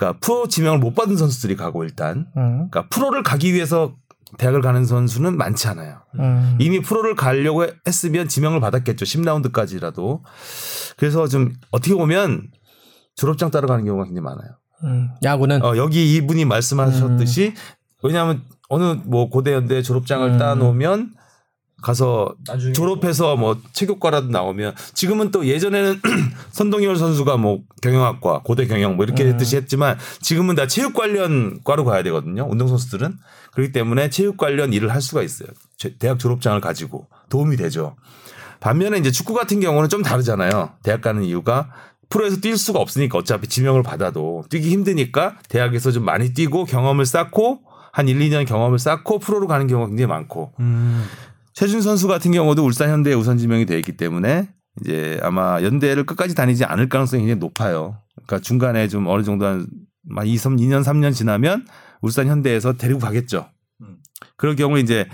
[0.00, 2.70] 그러니까 프로 지명을 못 받은 선수들이 가고 일단 음.
[2.70, 3.94] 그러니까 프로를 가기 위해서
[4.38, 5.98] 대학을 가는 선수는 많지 않아요.
[6.18, 6.56] 음.
[6.58, 9.04] 이미 프로를 가려고 했으면 지명을 받았겠죠.
[9.04, 10.22] 10라운드까지라도.
[10.96, 12.48] 그래서 좀 어떻게 보면
[13.14, 14.50] 졸업장 따라가는 경우가 굉장히 많아요.
[14.84, 15.10] 음.
[15.22, 17.52] 야구는 어, 여기 이분이 말씀하셨듯이
[18.02, 20.38] 왜냐하면 어느 뭐 고대 연대 졸업장을 음.
[20.38, 21.12] 따놓으면
[21.82, 22.34] 가서
[22.74, 26.00] 졸업해서 뭐 체육과라도 나오면 지금은 또 예전에는
[26.52, 29.28] 선동열 선수가 뭐 경영학과 고대 경영 뭐 이렇게 음.
[29.30, 33.16] 했듯이 했지만 지금은 다 체육 관련 과로 가야 되거든요 운동 선수들은.
[33.52, 35.48] 그렇기 때문에 체육 관련 일을 할 수가 있어요.
[35.76, 37.96] 제- 대학 졸업장을 가지고 도움이 되죠.
[38.60, 40.70] 반면에 이제 축구 같은 경우는 좀 다르잖아요.
[40.82, 41.70] 대학 가는 이유가
[42.10, 47.60] 프로에서 뛸 수가 없으니까 어차피 지명을 받아도 뛰기 힘드니까 대학에서 좀 많이 뛰고 경험을 쌓고
[47.92, 50.52] 한 1, 2년 경험을 쌓고 프로로 가는 경우가 굉장히 많고.
[50.60, 51.04] 음.
[51.60, 54.48] 최준 선수 같은 경우도 울산 현대에 우선 지명이 돼 있기 때문에
[54.80, 57.98] 이제 아마 연대를 끝까지 다니지 않을 가능성이 굉장히 높아요.
[58.14, 59.66] 그러니까 중간에 좀 어느 정도 한
[60.24, 61.66] 2, 3, 2년, 3년 지나면
[62.00, 63.50] 울산 현대에서 데리고 가겠죠.
[63.82, 63.98] 음.
[64.38, 65.06] 그럴 경우에 이제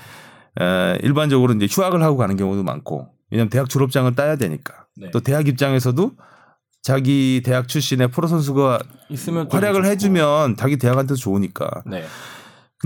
[0.61, 5.11] 에, 일반적으로 이제 휴학을 하고 가는 경우도 많고 왜냐하면 대학 졸업장을 따야 되니까 네.
[5.11, 6.13] 또 대학 입장에서도
[6.81, 8.79] 자기 대학 출신의 프로 선수가
[9.09, 9.85] 있으면 또 활약을.
[9.85, 12.05] 해주면 자기 대학한테도 좋으니까 네.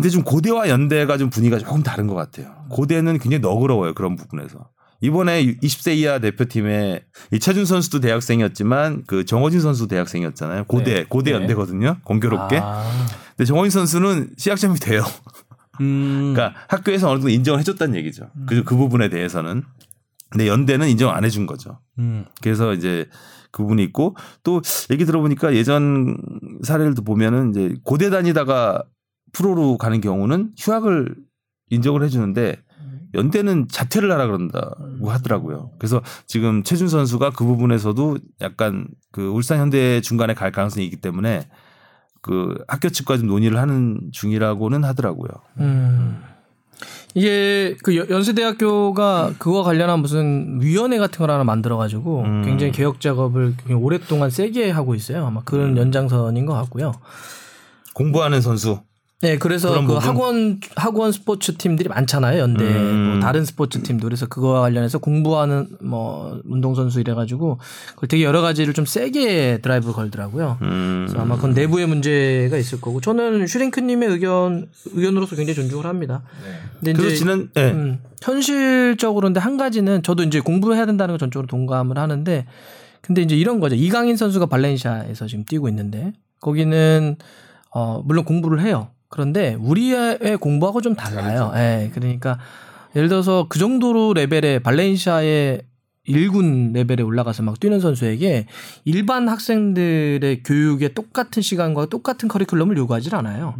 [0.01, 2.55] 근데 좀 고대와 연대가 좀 분위기가 조금 다른 것 같아요.
[2.71, 4.71] 고대는 굉장히 너그러워요 그런 부분에서.
[5.03, 10.65] 이번에 20세 이하 대표팀에 이차준 선수도 대학생이었지만 그 정호진 선수 대학생이었잖아요.
[10.65, 11.05] 고대 네.
[11.05, 11.37] 고대 네.
[11.39, 11.99] 연대거든요.
[12.05, 12.61] 공교롭게.
[12.63, 12.83] 아.
[13.37, 15.03] 근데 정호진 선수는 시작점이 돼요.
[15.81, 16.33] 음.
[16.35, 18.31] 그러니까 학교에서 어느 정도 인정을 해줬다는 얘기죠.
[18.47, 19.65] 그, 그 부분에 대해서는.
[20.31, 21.79] 근데 연대는 인정 안 해준 거죠.
[21.99, 22.25] 음.
[22.41, 23.07] 그래서 이제
[23.51, 26.17] 그 부분이 있고 또 얘기 들어보니까 예전
[26.63, 28.85] 사례를 또 보면은 이제 고대 다니다가
[29.33, 31.14] 프로로 가는 경우는 휴학을
[31.71, 32.57] 인정을 해주는데
[33.14, 35.73] 연대는 자퇴를 하라 그런다고 하더라고요.
[35.79, 41.49] 그래서 지금 최준 선수가 그 부분에서도 약간 그 울산 현대 중간에 갈 가능성이 있기 때문에
[42.23, 45.31] 그 학교 측과 좀 논의를 하는 중이라고는 하더라고요.
[45.59, 46.23] 음.
[47.14, 52.43] 이게 그 여- 연세대학교가 그거 관련한 무슨 위원회 같은 걸 하나 만들어가지고 음.
[52.45, 55.27] 굉장히 개혁 작업을 굉장히 오랫동안 세게 하고 있어요.
[55.27, 56.93] 아마 그런 연장선인 것 같고요.
[57.95, 58.81] 공부하는 선수.
[59.23, 59.99] 네, 그래서 그 부분?
[59.99, 62.41] 학원 학원 스포츠 팀들이 많잖아요.
[62.41, 63.11] 연대 음.
[63.11, 67.59] 뭐 다른 스포츠 팀도 그래서 그거와 관련해서 공부하는 뭐 운동 선수 이래 가지고
[67.91, 70.57] 그걸 되게 여러 가지를 좀 세게 드라이브 걸더라고요.
[70.63, 71.05] 음.
[71.07, 76.23] 그래서 아마 그건 내부의 문제가 있을 거고 저는 슈링크 님의 의견 의견으로서 굉장히 존중을 합니다.
[76.79, 77.73] 근데 그래서 이제 지난 예.
[77.73, 82.47] 음, 현실적으로 근데 한 가지는 저도 이제 공부해야 된다는 거 전적으로 동감을 하는데
[83.03, 83.75] 근데 이제 이런 거죠.
[83.75, 87.17] 이강인 선수가 발렌시아에서 지금 뛰고 있는데 거기는
[87.71, 88.89] 어 물론 공부를 해요.
[89.11, 91.53] 그런데 우리의 공부하고 좀 달라요.
[91.57, 91.90] 예.
[91.92, 92.38] 그러니까
[92.96, 95.62] 예를 들어서 그 정도로 레벨의 발렌시아의
[96.09, 98.46] 1군 레벨에 올라가서 막 뛰는 선수에게
[98.85, 103.55] 일반 학생들의 교육에 똑같은 시간과 똑같은 커리큘럼을 요구하지 않아요.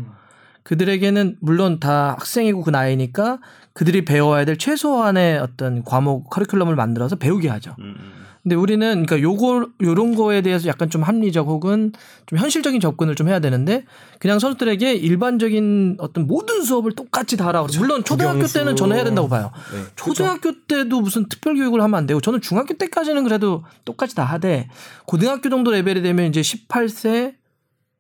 [0.63, 3.41] 그들에게는 물론 다 학생이고 그 나이니까
[3.73, 7.75] 그들이 배워야 될 최소한의 어떤 과목 커리큘럼을 만들어서 배우게 하죠.
[7.79, 7.95] 음.
[8.43, 11.93] 근데 우리는 그러니까 요거 요런 거에 대해서 약간 좀 합리적 혹은
[12.27, 13.85] 좀 현실적인 접근을 좀 해야 되는데
[14.19, 17.81] 그냥 선수들에게 일반적인 어떤 모든 수업을 똑같이 다 하라고 그래요.
[17.81, 18.55] 물론 초등학교 국영수.
[18.55, 19.51] 때는 저는 해야 된다고 봐요.
[19.73, 19.83] 네.
[19.97, 24.69] 초등학교 때도 무슨 특별 교육을 하면 안 되고 저는 중학교 때까지는 그래도 똑같이 다 하되
[25.07, 27.35] 고등학교 정도 레벨이 되면 이제 18세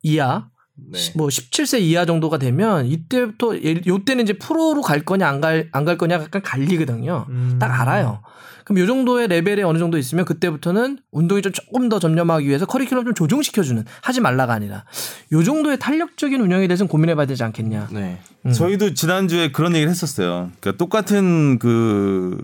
[0.02, 0.49] 이하
[0.92, 0.98] 네.
[1.16, 5.84] 뭐 17세 이하 정도가 되면 이때부터 예- 요때는 이제 프로로 갈 거냐 안 갈 안
[5.84, 7.26] 갈 거냐 약간 갈리거든요.
[7.28, 7.56] 음.
[7.60, 8.20] 딱 알아요.
[8.64, 13.04] 그럼 요 정도의 레벨이 어느 정도 있으면 그때부터는 운동이 좀 조금 더 전념하기 위해서 커리큘럼
[13.04, 14.84] 좀 조정시켜 주는 하지 말라가 아니라
[15.32, 17.88] 요 정도의 탄력적인 운영에 대해서는 고민해 봐야 되지 않겠냐.
[17.90, 18.20] 네.
[18.52, 20.50] 저희도 지난주에 그런 얘기를 했었어요.
[20.60, 22.38] 그러니까 똑같은 그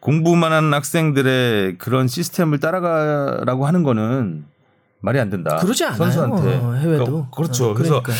[0.00, 4.44] 공부만 하는 학생들의 그런 시스템을 따라가라고 하는 거는
[5.00, 5.56] 말이 안 된다.
[5.56, 5.96] 그러지 않아요.
[5.96, 6.56] 선수한테.
[6.56, 7.04] 어, 해외도.
[7.04, 7.70] 그러니까 그렇죠.
[7.70, 8.12] 어, 그래서 그러니까.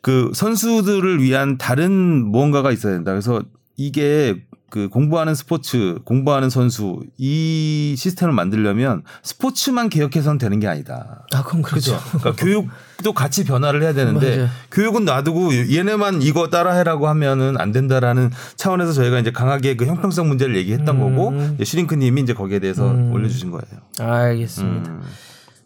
[0.00, 1.92] 그 선수들을 위한 다른
[2.26, 3.12] 무언가가 있어야 된다.
[3.12, 3.42] 그래서
[3.76, 11.24] 이게 그 공부하는 스포츠, 공부하는 선수 이 시스템을 만들려면 스포츠만 개혁해서는 되는 게 아니다.
[11.32, 11.98] 아, 그럼 그렇죠.
[12.18, 14.48] 그러니까 교육도 같이 변화를 해야 되는데 맞아요.
[14.72, 20.56] 교육은 놔두고 얘네만 이거 따라해라고 하면은 안 된다라는 차원에서 저희가 이제 강하게 그 형평성 문제를
[20.56, 23.64] 얘기했던 거고 이제 슈링크님이 이제 거기에 대해서 올려주신 거예요.
[24.00, 24.90] 알겠습니다.
[24.90, 25.02] 음.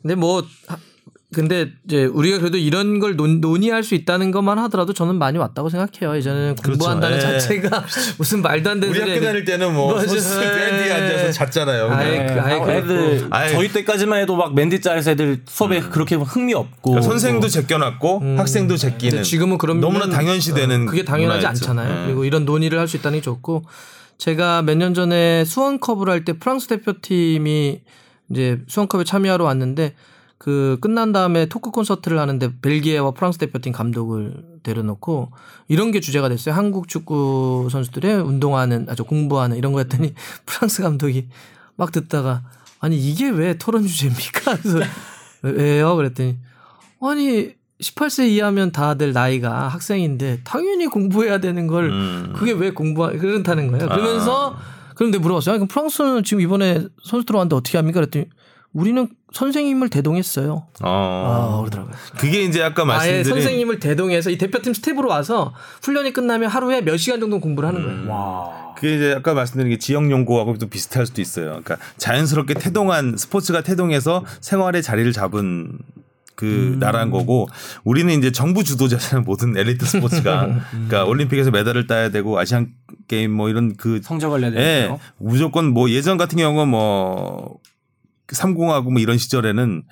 [0.03, 0.79] 근데 뭐 하-
[1.33, 5.69] 근데 이제 우리가 그래도 이런 걸 논, 논의할 수 있다는 것만 하더라도 저는 많이 왔다고
[5.69, 6.17] 생각해요.
[6.19, 7.21] 이제는 공부한다는 예.
[7.21, 7.85] 자체가
[8.19, 9.97] 무슨 말도 안 되는 우리 학교 다닐 때는 뭐.
[10.01, 11.89] 선수 밴 뒤에 앉아서 잤잖아요.
[11.89, 12.35] 아이, 그냥.
[12.35, 12.73] 그- 아이, 아.
[12.73, 13.53] 애들 아이.
[13.53, 18.77] 저희 때까지만 해도 막 맨디 자에서 애들 수업에 그렇게 흥미 없고 그러니까 선생도 제껴놨고 학생도
[18.77, 19.23] 제끼는.
[19.23, 21.71] 지금은 그런 너무나 당연시되는 그게 당연하지 문화였죠.
[21.71, 22.03] 않잖아요.
[22.03, 22.07] 예.
[22.07, 23.63] 그리고 이런 논의를 할 수 있다는 게 좋고
[24.19, 27.83] 제가 몇 년 전에 수원컵을 할 때 프랑스 대표팀이
[28.31, 29.95] 이제 수원컵에 참여하러 왔는데
[30.38, 35.33] 그 끝난 다음에 토크 콘서트를 하는데 벨기에와 프랑스 대표팀 감독을 데려놓고
[35.69, 36.55] 이런 게 주제가 됐어요.
[36.55, 40.14] 한국 축구 선수들의 운동하는 아주 공부하는 이런 거였더니
[40.47, 41.29] 프랑스 감독이
[41.77, 42.43] 막 듣다가
[42.79, 44.57] 아니 이게 왜 토론 주제입니까?
[44.62, 44.81] 그래서
[45.43, 45.95] 왜요?
[45.97, 46.38] 그랬더니
[47.03, 47.51] 아니
[47.83, 52.33] 18세 이하면 다들 나이가 학생인데 당연히 공부해야 되는 걸 음.
[52.35, 53.88] 그게 왜 공부 그렇다는 거예요.
[53.88, 54.57] 그러면서
[55.01, 55.55] 그런데 물어봤어요.
[55.55, 58.01] 아, 그럼 프랑스는 지금 이번에 선수 들어왔는데 어떻게 합니까?
[58.01, 58.27] 그랬더니
[58.75, 60.67] 우리는 선생님을 대동했어요.
[60.81, 61.61] 아, 어.
[61.61, 61.95] 그러더라고요.
[62.19, 66.99] 그게 이제 아까 아예 말씀드린 선생님을 대동해서 이 대표팀 스텝으로 와서 훈련이 끝나면 하루에 몇
[66.99, 68.09] 시간 정도 공부를 하는 음.
[68.09, 68.75] 거예요.
[68.77, 71.47] 그게 이제 아까 말씀드린 게 지역 연구하고 또 비슷할 수도 있어요.
[71.47, 75.79] 그러니까 자연스럽게 태동한 스포츠가 태동해서 생활의 자리를 잡은
[76.40, 76.79] 그 음.
[76.79, 77.50] 나라인 거고
[77.85, 79.25] 우리는 이제 정부 주도잖아요.
[79.26, 80.48] 모든 엘리트 스포츠가.
[80.72, 82.72] 그러니까 올림픽에서 메달을 따야 되고 아시안
[83.09, 85.00] 게임 뭐 이런 그 성적을 내야 예, 되고요.
[85.18, 87.59] 무조건 뭐 예전 같은 경우는 뭐
[88.33, 89.83] 삼공하고 뭐 이런 시절에는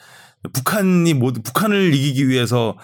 [0.54, 2.78] 북한이 모두 북한을 이기기 위해서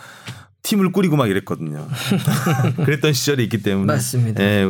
[0.63, 1.89] 팀을 꾸리고 막 이랬거든요.
[2.85, 4.43] 그랬던 시절이 있기 때문에 맞습니다.
[4.43, 4.67] 예,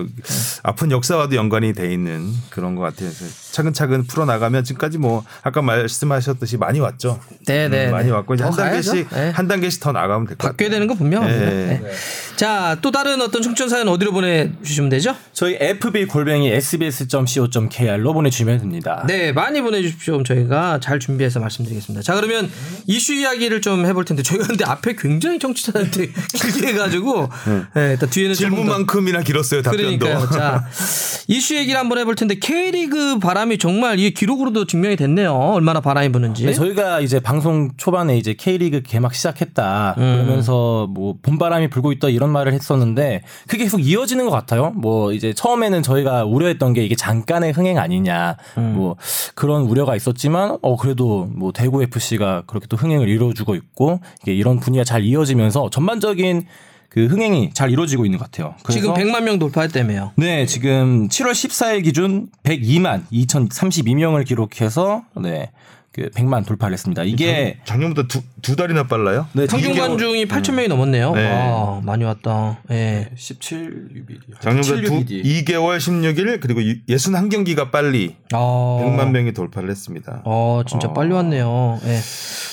[0.63, 3.11] 아픈 역사와도 연관이 돼 있는 그런 것 같아요.
[3.11, 3.25] 그래서
[3.55, 7.21] 차근차근 풀어 나가면 지금까지 뭐 아까 말씀하셨듯이 많이 왔죠.
[7.47, 7.87] 네네.
[7.87, 9.09] 음, 많이 왔고 이제 더한 단계씩.
[9.11, 9.31] 네.
[9.31, 10.53] 한 단계씩 더 나가면 될 것 같아요.
[10.53, 11.45] 바뀌어야 되는 건 분명합니다.
[11.47, 11.81] 네.
[11.83, 11.91] 네.
[12.37, 15.15] 자, 또 다른 어떤 충전 사연 어디로 보내주시면 되죠?
[15.33, 19.05] 저희 fb 골뱅이 sbs.co.kr로 보내주시면 됩니다.
[19.07, 20.15] 네, 많이 보내주십시오.
[20.15, 22.03] 그럼 저희가 잘 준비해서 말씀드리겠습니다.
[22.03, 22.51] 자, 그러면
[22.87, 27.29] 이슈 이야기를 좀 해볼 텐데 저희가 근데 앞에 굉장히 청취자한테 길게 해가지고
[27.75, 29.99] 네, 일단 뒤에는 질문만큼이나 길었어요 답변도.
[30.05, 30.31] 그러니까요.
[30.31, 30.65] 자,
[31.29, 35.33] 이슈 얘기를 한번 해볼 텐데 K리그 바람 이 정말 이게 기록으로도 증명이 됐네요.
[35.35, 36.47] 얼마나 바람이 부는지.
[36.47, 40.23] 네, 저희가 이제 방송 초반에 이제 K리그 개막 시작했다 음.
[40.25, 44.71] 그러면서 뭐 봄바람이 불고 있다 이런 말을 했었는데 그게 계속 이어지는 것 같아요.
[44.71, 48.75] 뭐 이제 처음에는 저희가 우려했던 게 이게 잠깐의 흥행 아니냐 음.
[48.77, 48.97] 뭐
[49.35, 54.61] 그런 우려가 있었지만 어 그래도 뭐 대구 FC가 그렇게 또 흥행을 이루어주고 있고 이게 이런
[54.61, 56.47] 분위기가 잘 이어지면서 전반적인
[56.95, 58.55] 그 흥행이 잘 이루어지고 있는 것 같아요.
[58.63, 60.13] 그래서 지금 100만 명 돌파했다며요.
[60.15, 65.51] 네, 지금 7월 14일 기준 102만 2,032명을 기록해서 네.
[65.91, 67.03] 그 100만 돌파를 했습니다.
[67.03, 69.27] 이게 작년 보다 두, 두 달이나 빨라요?
[69.33, 71.15] 네, 평균 이게 관중이 8천 명이 넘었네요.
[71.15, 71.33] 네.
[71.33, 72.61] 와, 많이 왔다.
[72.71, 73.11] 예.
[73.17, 78.39] 17일이 작년보다 두, 2개월 16일 그리고 61 경기가 빨리 아.
[78.39, 80.23] 100만 명이 돌파를 했습니다.
[80.25, 81.81] 어, 진짜 빨리 왔네요.
[81.87, 81.99] 예.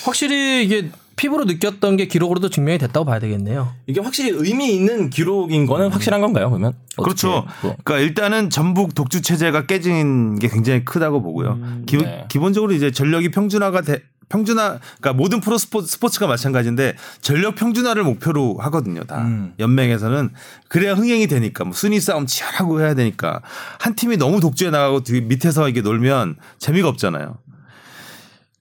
[0.04, 0.90] 확실히 이게
[1.22, 3.72] 피부로 느꼈던 게 기록으로도 증명이 됐다고 봐야 되겠네요.
[3.86, 6.50] 이게 확실히 의미 있는 기록인 거는 확실한 건가요?
[6.50, 7.46] 그러면 그렇죠.
[7.62, 7.76] 뭐.
[7.84, 11.60] 그러니까 일단은 전북 독주 체제가 깨진 게 굉장히 크다고 보고요.
[11.86, 12.24] 기, 네.
[12.28, 18.56] 기본적으로 이제 전력이 평준화가 돼 평준화 그러니까 모든 프로 스포, 스포츠가 마찬가지인데 전력 평준화를 목표로
[18.58, 19.04] 하거든요.
[19.04, 19.54] 다 음.
[19.60, 20.30] 연맹에서는
[20.66, 23.42] 그래야 흥행이 되니까 뭐 순위 싸움 치열하고 해야 되니까
[23.78, 27.36] 한 팀이 너무 독주해 나가고 뒤- 밑에서 이게 놀면 재미가 없잖아요.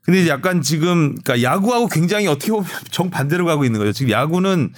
[0.03, 3.91] 근데 이제 약간 지금 그러니까 야구하고 굉장히 어떻게 보면 정 반대로 가고 있는 거죠.
[3.91, 4.73] 지금 야구는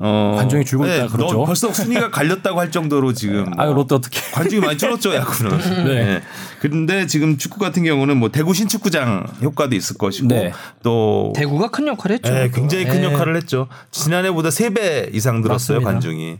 [0.00, 1.38] 어 관중이 줄고 있다 그러죠.
[1.38, 5.58] 너 벌써 순위가 갈렸다고 할 정도로 지금 아유 롯데 어떻게 관중이 많이 줄었죠 야구는.
[5.86, 6.22] 네.
[6.60, 10.52] 그런데 지금 축구 같은 경우는 뭐 대구 신축구장 효과도 있을 것이고 네.
[10.84, 12.32] 또 대구가 큰 역할을 했죠.
[12.32, 13.04] 네, 굉장히 큰 예.
[13.04, 13.66] 역할을 했죠.
[13.90, 15.90] 지난해보다 3배 이상 늘었어요 맞습니다.
[15.90, 16.38] 관중이.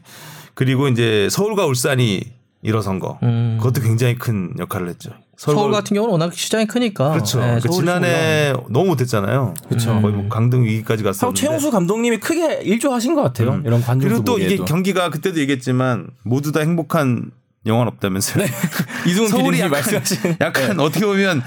[0.54, 3.56] 그리고 이제 서울과 울산이 일어선 거 음.
[3.58, 5.10] 그것도 굉장히 큰 역할을 했죠.
[5.36, 7.12] 서울과 서울 같은 경우는 워낙 시장이 크니까.
[7.12, 7.40] 그렇죠.
[7.40, 9.54] 예, 그 지난해 너무 못했잖아요.
[9.68, 10.00] 그렇죠.
[10.00, 11.40] 거의 뭐 강등 위기까지 하고 갔었는데.
[11.40, 13.60] 최용수 감독님이 크게 일조하신 것 같아요.
[13.64, 14.64] 이런 관중 그리고 수또 이게 보기에도.
[14.64, 17.30] 경기가 그때도 얘기했지만 모두 다 행복한
[17.66, 18.44] 영화는 없다면서요.
[19.06, 21.42] 이승훈 서울이 약간, 말씀하신 약간 어떻게 보면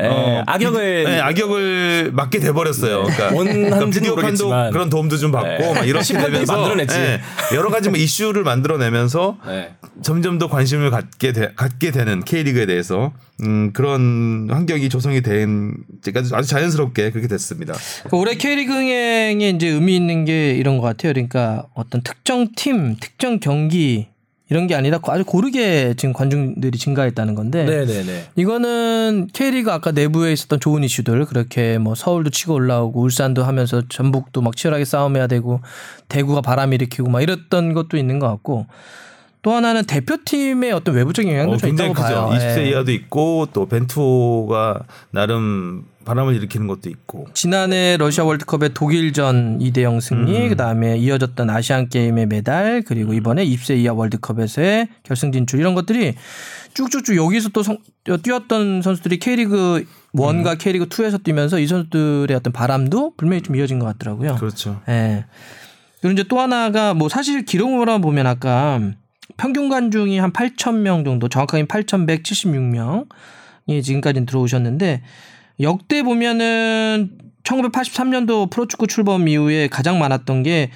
[0.00, 3.02] 예, 악역을 네, 악역을 맡게 돼 버렸어요.
[3.02, 4.70] 그러니까 원한지는 그러니까 비디오 판도 모르겠지만.
[4.72, 5.74] 그런 도움도 좀 받고 네.
[5.74, 6.98] 막 이렇게 되면서 만들어냈지.
[6.98, 7.20] 예,
[7.54, 9.74] 여러 가지 뭐 이슈를 만들어내면서 네.
[10.02, 16.20] 점점 더 관심을 갖게 되, 갖게 되는 K리그에 대해서 음, 그런 환경이 조성이 된 제가
[16.32, 17.74] 아주 자연스럽게 그렇게 됐습니다.
[18.08, 21.12] 그 올해 K리그 흥행에 이제 의미 있는 게 이런 것 같아요.
[21.12, 24.11] 그러니까 어떤 특정 팀, 특정 경기
[24.52, 28.24] 이런 게 아니라 아주 고르게 지금 관중들이 증가했다는 건데 네네네.
[28.36, 34.42] 이거는 K리그 아까 내부에 있었던 좋은 이슈들 그렇게 뭐 서울도 치고 올라오고 울산도 하면서 전북도
[34.42, 35.62] 막 치열하게 싸움해야 되고
[36.10, 38.66] 대구가 바람 일으키고 막 이랬던 것도 있는 것 같고
[39.40, 42.26] 또 하나는 대표팀의 어떤 외부적인 영향도 어, 좀 굉장히 있다고 크죠.
[42.26, 42.38] 봐요.
[42.38, 42.68] 20세 예.
[42.68, 50.48] 이하도 있고 또 벤투가 나름 바람을 일으키는 것도 있고 지난해 러시아 월드컵의 독일전 2대0 승리,
[50.48, 56.14] 그다음에 이어졌던 아시안 게임의 메달, 그리고 이번에 20세 이하 월드컵에서의 결승 진출 이런 것들이
[56.74, 59.84] 쭉쭉쭉 여기서 또 성- 어, 뛰었던 선수들이 K리그
[60.14, 64.36] 1과 K리그 2에서 뛰면서 이 선수들의 어떤 바람도 분명히 좀 이어진 것 같더라고요.
[64.36, 64.80] 그렇죠.
[64.88, 65.24] 예.
[66.00, 68.80] 그리고 이제 또 하나가 뭐 사실 기록으로만 보면 아까
[69.36, 75.02] 평균 관중이 한 8천 명 정도, 정확하게 8,176명이 지금까지는 들어오셨는데
[75.60, 77.10] 역대 보면은
[77.44, 80.70] 1983년도 프로축구 출범 이후에 가장 많았던 게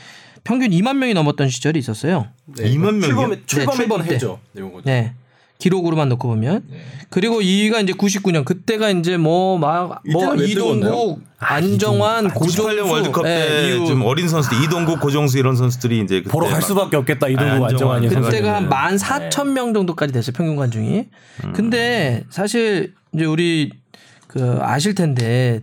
[0.44, 2.26] 평균 2만 명이 넘었던 시절이 있었어요.
[2.56, 3.06] 2만 명이요?
[3.06, 4.14] 출범 출범했던 출범 때.
[4.14, 4.38] 해죠.
[4.52, 4.84] 내용 거죠.
[4.84, 5.14] 네.
[5.58, 6.64] 기록으로만 놓고 보면
[7.08, 10.34] 그리고 2위가 이제 99년 그때가 이제 뭐 막 뭐?
[10.36, 16.00] 이동국, 안정환, 고종수 98년 월드컵 예, 때 이후 좀 어린 선수들 이동국, 고정수 이런 선수들이
[16.00, 17.28] 이제 그때 보러 갈막 수밖에 없겠다.
[17.28, 18.06] 이동국 아, 안정환.
[18.06, 19.30] 그때가 한 선수들은.
[19.30, 20.34] 14,000명 정도까지 됐어요.
[20.36, 21.06] 평균 관중이.
[21.54, 23.70] 근데 사실 이제 우리
[24.26, 25.62] 그 아실 텐데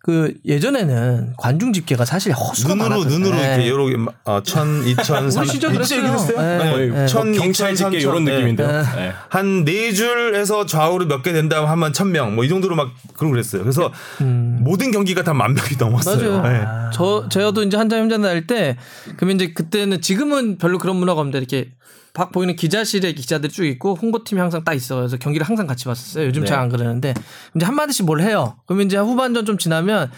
[0.00, 3.18] 그 예전에는 관중 집계가 사실 허수가 눈으로 많았거든요.
[3.20, 3.54] 눈으로 네.
[3.54, 6.12] 이렇게 여러 개, 막, 어, 천, 이천, 삼, 우리 시절 이렇게 그랬어요.
[6.12, 6.58] 됐어요?
[6.58, 6.76] 네.
[6.76, 6.86] 네.
[6.88, 7.06] 네.
[7.06, 8.32] 천, 경찰 집계 이런 네.
[8.34, 8.68] 느낌인데요.
[8.82, 9.12] 네.
[9.30, 13.62] 한네 줄에서 좌우로 몇 개 된다면 하면 천 명, 뭐 이 정도로 막 그러고 그랬어요.
[13.62, 16.42] 그래서 모든 경기가 다 만 명이 넘었어요.
[16.42, 16.52] 맞아요.
[16.52, 16.66] 네.
[16.92, 18.76] 저 저도 이제 한잔 힘잔 날때
[19.16, 21.70] 그러면 이제 그때는 지금은 별로 그런 문화가 없는데 이렇게
[22.14, 24.96] 박 보이는 기자실에 기자들이 쭉 있고 홍보팀이 항상 딱 있어.
[24.96, 26.26] 그래서 경기를 항상 같이 봤었어요.
[26.26, 26.46] 요즘 네.
[26.48, 27.12] 잘안 그러는데
[27.56, 28.56] 이제 한 마디씩 뭘 해요.
[28.66, 30.10] 그러면 이제 후반전 좀 지나면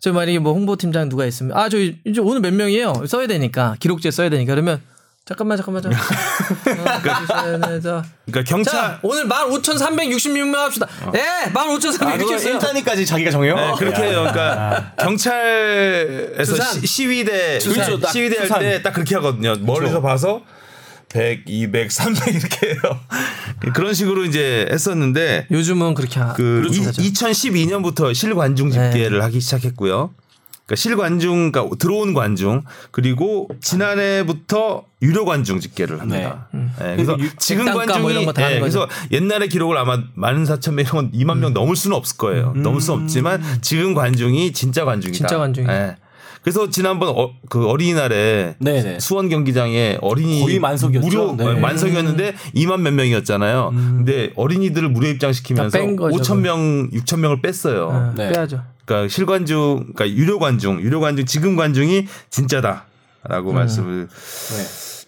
[0.00, 3.04] 저 만약에 뭐 홍보팀장 누가 있으면 아 저희 이제 오늘 몇 명이에요.
[3.06, 4.80] 써야 되니까 기록지에 써야 되니까 그러면
[5.26, 6.06] 잠깐만 잠깐만 잠깐만.
[7.62, 10.88] 어, 자, 그러니까 경찰 자 오늘 15,366명 합시다.
[11.14, 12.18] 예, 아, 15,366명.
[12.18, 13.54] 그걸 1단위까지 자기가 정해요?
[13.54, 14.26] 네, 그렇게 해요.
[14.32, 16.80] 그러니까 경찰에서 투산.
[16.86, 17.06] 시,
[17.68, 18.00] 그렇죠.
[18.00, 18.60] 딱 시위대 할.
[18.60, 19.54] 때 딱 그렇게 하거든요.
[19.60, 20.42] 멀리서 봐서
[21.12, 23.00] 100, 200, 300 이렇게 해요.
[23.74, 27.02] 그런 식으로 이제 했었는데 요즘은 그렇게 하- 그 그렇죠.
[27.02, 30.10] 이, 2012년부터 실관중 집계를 하기 시작했고요.
[30.64, 36.48] 그러니까 실관중, 그러니까 들어온 관중 그리고 지난해부터 유료 관중 집계를 합니다.
[36.52, 38.60] 네, 그래서 유- 지금 백단가 관중이 뭐 이런 거다 하는 예.
[38.60, 42.52] 그래서 옛날의 기록을 아마 만 사천 명, 2만 명 넘을 수는 없을 거예요.
[42.56, 45.16] 넘을 수 없지만 지금 관중이 진짜 관중이다.
[45.18, 45.96] 진짜 관중이다.
[46.42, 46.44] 예.
[46.44, 48.98] 그래서 지난번 어, 그 어린이날에 네네.
[49.00, 51.06] 수원 경기장에 어린이 거의 만석이었죠.
[51.06, 51.60] 무료 네.
[51.60, 53.70] 만석이었는데 2만 몇 명이었잖아요.
[53.72, 57.86] 근데 어린이들을 무료 입장시키면서 다뺀 거죠, 5천 명, 6천 명을 뺐어요.
[57.86, 58.32] 어, 네.
[58.32, 58.62] 빼야죠.
[58.84, 64.08] 그러니까 실관중, 그러니까 유료 관중, 유료 관중 지금 관중이 진짜다라고 말씀을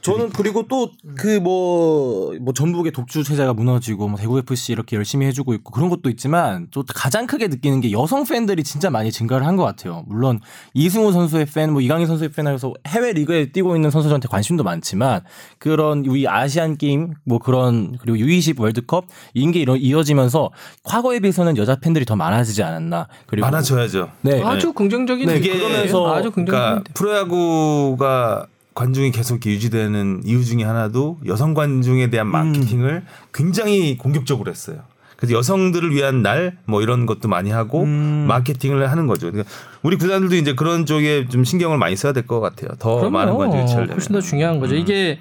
[0.04, 5.88] 저는 그리고 또그뭐뭐 전북의 독주 체제가 무너지고 뭐 대구 FC 이렇게 열심히 해주고 있고 그런
[5.88, 10.02] 것도 있지만 또 가장 크게 느끼는 게 여성 팬들이 진짜 많이 증가를 한 것 같아요.
[10.08, 10.40] 물론
[10.74, 15.22] 이승우 선수의 팬, 뭐 이강인 선수의 팬에서 해외 리그에 뛰고 있는 선수들한테 관심도 많지만
[15.58, 20.50] 그런 우리 아시안 게임 뭐 그런 그리고 U20 월드컵 이런 게 이런 이어지면서
[20.82, 23.08] 과거에 비해서는 여자 팬들이 더 많아지지 않았나.
[23.26, 24.10] 그리고 많아져야죠.
[24.22, 24.42] 네.
[24.42, 25.40] 아주 긍정적인 네.
[25.40, 26.92] 그러면서 아주 긍정적인 그러니까.
[26.94, 34.78] 프로야구가 관중이 계속 유지되는 이유 중에 하나도 여성 관중에 대한 마케팅을 굉장히 공격적으로 했어요.
[35.16, 39.30] 그래서 여성들을 위한 날 뭐 이런 것도 많이 하고 마케팅을 하는 거죠.
[39.30, 39.48] 그러니까
[39.82, 42.70] 우리 구단들도 이제 그런 쪽에 좀 신경을 많이 써야 될 것 같아요.
[42.78, 43.10] 더 그럼요.
[43.10, 43.92] 많은 관중 유치하려면.
[43.94, 44.74] 훨씬 더 중요한 거죠.
[44.74, 45.20] 이게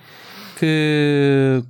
[0.58, 1.62] 그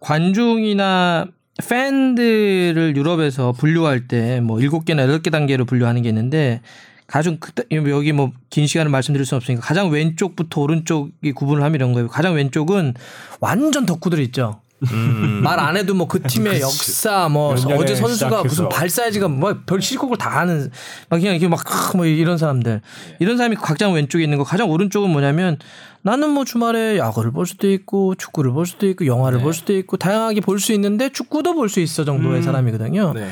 [0.00, 1.26] 관중이나
[1.68, 6.60] 팬들을 유럽에서 분류할 때 뭐 일곱 개나 여덟 개 단계로 분류하는 게 있는데
[7.08, 11.92] 가장 그때 여기 뭐 긴 시간을 말씀드릴 수 없으니까 가장 왼쪽부터 오른쪽이 구분을 하면 이런
[11.92, 12.08] 거예요.
[12.08, 12.94] 가장 왼쪽은
[13.40, 14.60] 완전 덕후들 있죠.
[14.92, 15.40] 음.
[15.42, 18.42] 말안 해도 뭐 그 팀의 역사 뭐 어제 선수가 시작해서.
[18.44, 20.70] 무슨 발 사이즈가 뭐별 실곡을 다 하는
[21.08, 21.62] 막 그냥 이렇게 막
[21.96, 22.80] 뭐 이런 사람들
[23.18, 25.58] 이런 사람이 가장 왼쪽에 있는 거 가장 오른쪽은 뭐냐면
[26.02, 29.96] 나는 뭐 주말에 야구를 볼 수도 있고 축구를 볼 수도 있고 영화를 볼 수도 있고
[29.96, 33.14] 다양하게 볼 수 있는데 축구도 볼 수 있어 정도의 사람이거든요.
[33.14, 33.30] 네.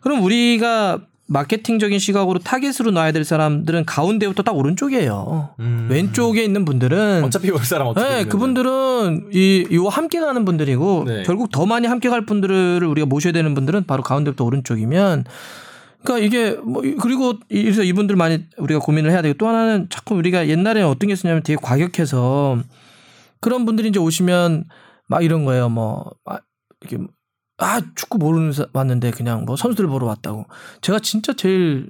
[0.00, 5.50] 그럼 우리가 마케팅적인 시각으로 타겟으로 놔야 될 사람들은 가운데부터 딱 오른쪽이에요.
[5.90, 8.24] 왼쪽에 있는 분들은 어차피 볼 사람 어떻게 네.
[8.24, 11.22] 그분들은 이, 요 함께 가는 분들이고 네.
[11.24, 15.24] 결국 더 많이 함께 갈 분들을 우리가 모셔야 되는 분들은 바로 가운데부터 오른쪽이면
[16.02, 20.48] 그러니까 이게 뭐 그리고 이래서 이분들 많이 우리가 고민을 해야 되고 또 하나는 자꾸 우리가
[20.48, 22.62] 옛날에 어떤 게 있었냐면 되게 과격해서
[23.40, 24.64] 그런 분들이 이제 오시면
[25.08, 25.68] 막 이런 거예요.
[25.68, 26.38] 뭐 아,
[26.80, 27.04] 이렇게
[27.58, 30.46] 아 축구 모르는 사 왔는데 그냥 뭐 선수들 보러 왔다고.
[30.80, 31.88] 제가 진짜 제일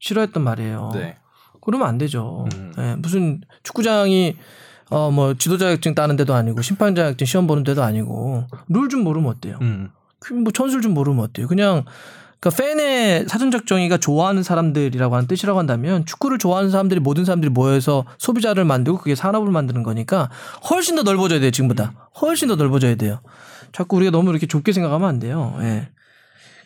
[0.00, 0.90] 싫어했던 말이에요.
[0.94, 1.16] 네.
[1.62, 2.46] 그러면 안 되죠.
[2.54, 2.72] 음.
[2.78, 4.36] 예, 무슨 축구장이
[4.90, 9.04] 어 뭐 지도 자격증 따는 데도 아니고 심판 자격증 시험 보는 데도 아니고 룰 좀
[9.04, 9.56] 모르면 어때요?
[9.60, 9.90] 음.
[10.18, 11.46] 그뭐 전술 좀 모르면 어때요?
[11.46, 11.84] 그냥
[12.40, 18.04] 그러니까 팬의 사전적 정의가 좋아하는 사람들이라고 하는 뜻이라고 한다면 축구를 좋아하는 사람들이 모든 사람들이 모여서
[18.18, 20.28] 소비자를 만들고 그게 산업을 만드는 거니까
[20.70, 23.20] 훨씬 더 넓어져야 돼요 지금보다 훨씬 더 넓어져야 돼요.
[23.72, 25.56] 자꾸 우리가 너무 이렇게 좁게 생각하면 안 돼요.
[25.60, 25.88] 예.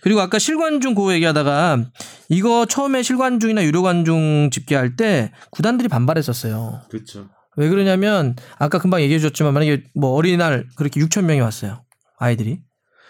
[0.00, 1.84] 그리고 아까 실관중 그거 얘기하다가
[2.28, 6.82] 이거 처음에 실관중이나 유료관중 집계할 때 구단들이 반발했었어요.
[6.90, 7.28] 그렇죠.
[7.56, 11.84] 왜 그러냐면 아까 금방 얘기해 주셨지만 만약에 뭐 어린이날 그렇게 6천 명이 왔어요.
[12.18, 12.60] 아이들이.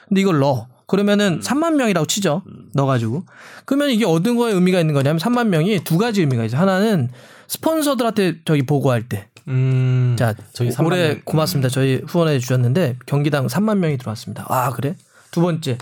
[0.09, 0.69] 근데 이걸 넣어.
[0.87, 2.43] 그러면은 3만 명이라고 치죠.
[2.75, 3.25] 넣어가지고.
[3.65, 6.61] 그러면 이게 어떤 거에 의미가 있는 거냐면 3만 명이 두 가지 의미가 있어요.
[6.61, 7.09] 하나는
[7.49, 9.31] 스폰서들한테 저기 보고할 때.
[9.49, 10.17] 음.
[10.19, 11.21] 자, 저희 3만 올해 명.
[11.25, 11.69] 고맙습니다.
[11.69, 14.47] 저희 후원해 주셨는데 경기당 3만 명이 들어왔습니다.
[14.49, 14.97] 아, 그래?
[15.31, 15.79] 두 번째.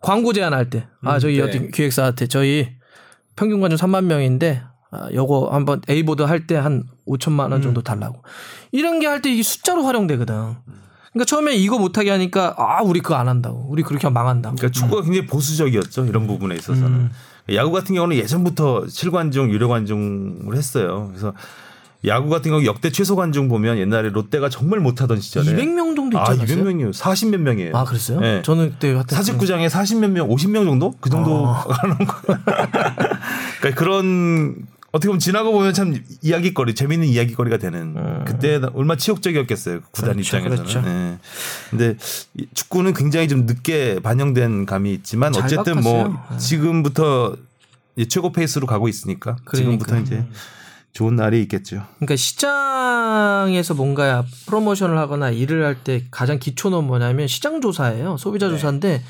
[0.00, 0.86] 광고 제안할 때.
[1.02, 1.42] 아, 저희 네.
[1.42, 2.68] 어디 기획사한테 저희
[3.36, 8.22] 평균 관중 3만 명인데 아, 요거 한번 A보드 할 때 한 5천만 원 정도 달라고.
[8.72, 10.34] 이런 게 할 때 이게 숫자로 활용되거든.
[11.12, 13.66] 그러니까 처음에 이거 못하게 하니까 아, 우리 그거 안 한다고.
[13.68, 14.56] 우리 그렇게 하면 망한다고.
[14.56, 17.10] 그러니까 축구가 굉장히 보수적이었죠 이런 부분에 있어서는 음.
[17.54, 21.08] 야구 같은 경우는 예전부터 실관중 유료 관중을 했어요.
[21.10, 21.32] 그래서
[22.06, 26.30] 야구 같은 경우 역대 최소 관중 보면 옛날에 롯데가 정말 못하던 시절에 200명 정도 있지
[26.30, 26.46] 아 않았어요?
[26.64, 26.92] 200명이요.
[26.92, 27.76] 40몇 명이에요.
[27.76, 28.20] 아, 그랬어요?
[28.20, 28.42] 네.
[28.42, 30.94] 저는 그때 하여튼 사직구장에 40몇 명, 50명 정도?
[31.00, 31.64] 그 정도 아.
[31.68, 32.40] 가는 거예요.
[33.60, 34.56] 그러니까 그런
[34.92, 39.80] 어떻게 보면 지나고 보면 참 이야기거리, 재밌는 이야기거리가 되는 그때 얼마나 치욕적이었겠어요.
[39.80, 40.14] 그 구단 음.
[40.22, 40.56] 그렇죠, 입장에서는.
[40.70, 40.88] 그렇죠.
[40.88, 41.18] 예.
[41.70, 41.96] 근데
[42.38, 46.38] 이 축구는 굉장히 좀 늦게 반영된 감이 있지만 잘 어쨌든 뭐 바꿨어요.
[46.38, 47.36] 지금부터
[48.08, 50.14] 최고 페이스로 가고 있으니까 지금부터 그러니까.
[50.16, 50.26] 이제
[50.94, 51.84] 좋은 날이 있겠죠.
[51.96, 58.16] 그러니까 시장에서 뭔가 프로모션을 하거나 일을 할 때 가장 기초는 뭐냐면 시장 조사예요.
[58.16, 59.02] 소비자 조사인데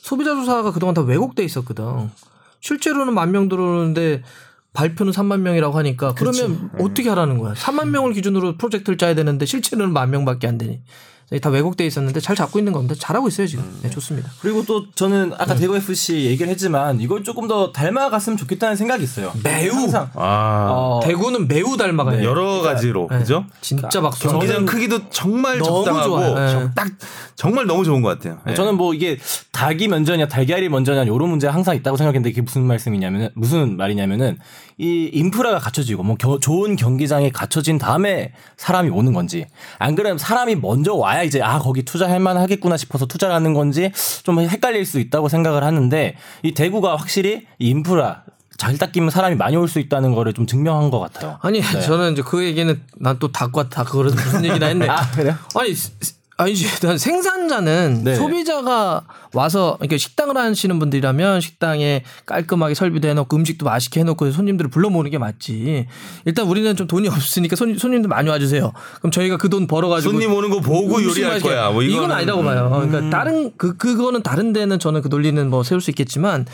[0.00, 2.10] 소비자 조사가 그동안 다 왜곡돼 있었거든.
[2.60, 4.22] 실제로는 만 명 들어오는데
[4.72, 7.54] 발표는 3만 명이라고 하니까 그러면 어떻게 하라는 거야?
[7.54, 10.80] 3만 명을 기준으로 프로젝트를 짜야 되는데 실제로는 만 명밖에 안 되니.
[11.40, 12.94] 다 왜곡돼 있었는데 잘 잡고 있는 겁니다.
[12.98, 13.64] 잘하고 있어요 지금.
[13.82, 14.30] 네, 좋습니다.
[14.40, 19.32] 그리고 또 저는 아까 대구 FC 얘기를 했지만 이걸 조금 더 닮아갔으면 좋겠다는 생각이 있어요.
[19.42, 19.72] 매우.
[19.74, 22.22] 항상 아 어, 대구는 매우 닮아가요.
[22.24, 23.18] 여러 가지로 네.
[23.18, 23.44] 그죠?
[23.60, 24.28] 진짜 박수.
[24.28, 26.34] 경기장 크기도 정말 적당하고 좋아요.
[26.34, 26.50] 네.
[26.52, 26.88] 정- 딱
[27.36, 28.38] 정말 너무 좋은 것 같아요.
[28.48, 28.54] 예.
[28.54, 29.18] 저는 뭐 이게
[29.52, 34.38] 닭이 먼저냐 달걀이 먼저냐 이런 문제가 항상 있다고 생각했는데 이게 무슨 말씀이냐면은 무슨 말이냐면은
[34.82, 39.46] 이 인프라가 갖춰지고 뭐 겨- 좋은 경기장이 갖춰진 다음에 사람이 오는 건지
[39.78, 43.92] 안 그러면 사람이 먼저 와야 이제 아 거기 투자할 만하겠구나 싶어서 투자를 하는 건지
[44.24, 48.24] 좀 헷갈릴 수 있다고 생각을 하는데 이 대구가 확실히 이 인프라
[48.58, 51.38] 잘 닦이면 사람이 많이 올 수 있다는 거를 좀 증명한 것 같아요.
[51.42, 54.86] 아니 저는 이제 그 얘기는 난 또 닭과 닭 그거를 무슨 얘기나 했네.
[54.90, 55.34] 아, 그래요?
[55.54, 55.72] 아니
[56.42, 58.14] 아니지 난 생산자는 네.
[58.16, 64.90] 소비자가 와서 그러니까 식당을 하시는 분들이라면 식당에 깔끔하게 설비도 해놓고 음식도 맛있게 해놓고 손님들을 불러
[64.90, 65.86] 모으는 게 맞지.
[66.24, 68.72] 일단 우리는 좀 돈이 없으니까 손, 손님들 많이 와주세요.
[68.98, 71.70] 그럼 저희가 그 돈 벌어가지고 손님 오는 거 보고 요리할 거야.
[71.70, 72.70] 뭐 이건 아니라고 봐요.
[72.88, 76.46] 그러니까 다른 그 그거는 다른 데는 저는 그 논리는 뭐 세울 수 있겠지만.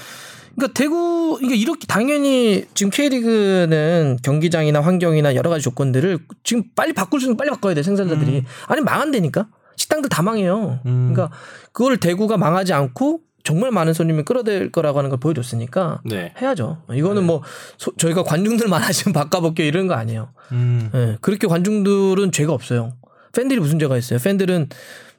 [0.57, 7.21] 그러니까 대구 그러니까 이렇게 당연히 지금 K리그는 경기장이나 환경이나 여러 가지 조건들을 지금 빨리 바꿀
[7.21, 9.47] 수 있는 빨리 바꿔야 돼 생산자들이 아니 망한다니까
[9.89, 10.81] 식당들 다 망해요.
[10.83, 11.31] 그러니까
[11.73, 16.35] 그걸 대구가 망하지 않고 정말 많은 손님을 끌어들 거라고 하는 걸 보여줬으니까 네.
[16.41, 16.83] 해야죠.
[16.93, 17.43] 이거는 뭐
[17.79, 20.29] 소- 저희가 관중들 많아지면 바꿔볼게요 이런 거 아니에요.
[20.53, 20.91] 음.
[20.95, 22.93] 예, 그렇게 관중들은 죄가 없어요.
[23.33, 24.19] 팬들이 무슨 죄가 있어요?
[24.19, 24.69] 팬들은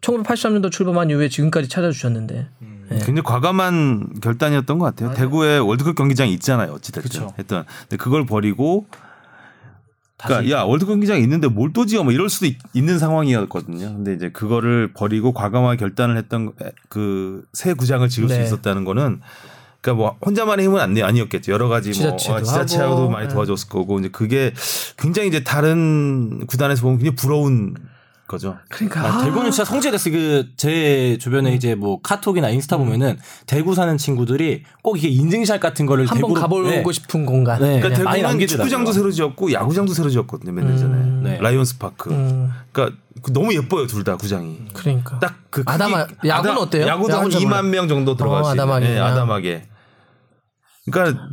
[0.02, 2.48] 1983년도 출범한 이후에 지금까지 찾아주셨는데.
[2.92, 2.96] 예.
[2.98, 5.14] 굉장히 과감한 결단이었던 것 같아요.
[5.16, 6.74] 대구에 월드컵 경기장이 있잖아요.
[6.74, 7.28] 어찌됐든.
[7.40, 7.66] 했던.
[7.82, 8.86] 근데 그걸 버리고
[10.24, 13.94] 그러니까 야 월드컵 경기장 있는데 뭘 또 지어 뭐 이럴 수도 있, 는 상황이었거든요.
[13.96, 16.52] 근데 이제 그거를 버리고 과감하게 결단을 했던
[16.90, 18.44] 그 새 구장을 지을 수 네.
[18.44, 19.22] 있었다는 거는
[19.82, 21.52] 그러니까 뭐 혼자만의 힘은 아니, 아니었겠죠.
[21.54, 23.10] 여러 가지 뭐 어, 지자체하고도 하고.
[23.10, 23.34] 많이 네.
[23.34, 24.54] 도와줬을 거고 이제 그게
[24.98, 27.76] 굉장히 이제 다른 구단에서 보면 굉장히 부러운
[28.30, 28.58] 거죠.
[28.70, 30.12] 그러니까 아, 대구는 진짜 성취됐어.
[30.12, 33.18] 그제 주변에 이제 뭐 카톡이나 인스타 보면은
[33.48, 36.84] 대구 사는 친구들이 꼭 이게 인증샷 같은 거를 한번 가보고 네.
[36.94, 37.60] 싶은 공간.
[37.60, 37.80] 네.
[37.82, 38.48] 그러니까 대구는.
[38.48, 41.38] 축구장도 새로 지었고 야구장도 새로 지었거든요 몇 년 전에 네.
[41.42, 42.12] 라이온스 파크.
[42.12, 44.60] 음, 그러니까 그 너무 예뻐요 둘 다 구장이.
[44.74, 45.20] 그러니까.
[45.20, 46.86] 딱 그 아담하- 야구는 어때요?
[46.86, 47.64] 야구도 한 야구는 잘 2만 몰라요.
[47.64, 48.62] 명 정도 들어갈 어, 수 있는.
[48.64, 49.06] 아담하게 예, 그냥.
[49.08, 49.64] 아담하게.
[50.92, 51.24] 그러니까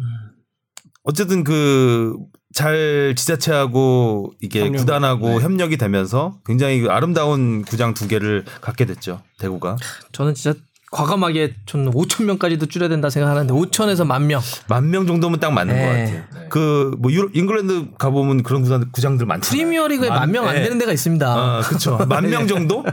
[1.04, 2.16] 어쨌든 그
[2.56, 4.78] 잘 지자체하고 이게 협력.
[4.78, 5.40] 구단하고 네.
[5.40, 9.76] 협력이 되면서 굉장히 그 아름다운 구장 두 개를 갖게 됐죠 대구가.
[10.12, 10.58] 저는 진짜
[10.90, 14.40] 과감하게 저는 5천 명까지도 줄여야 된다 생각하는데 5천에서 만 명.
[14.68, 15.82] 만 명 정도면 딱 맞는 네.
[15.82, 16.48] 것 같아요.
[16.48, 19.50] 그뭐 유로 잉글랜드 가보면 그런 구장, 구장들 많잖아요.
[19.50, 20.62] 프리미어리그에 만 명안 네.
[20.62, 21.26] 되는 데가 있습니다.
[21.28, 21.98] 아, 그렇죠.
[22.08, 22.86] 만 명 정도?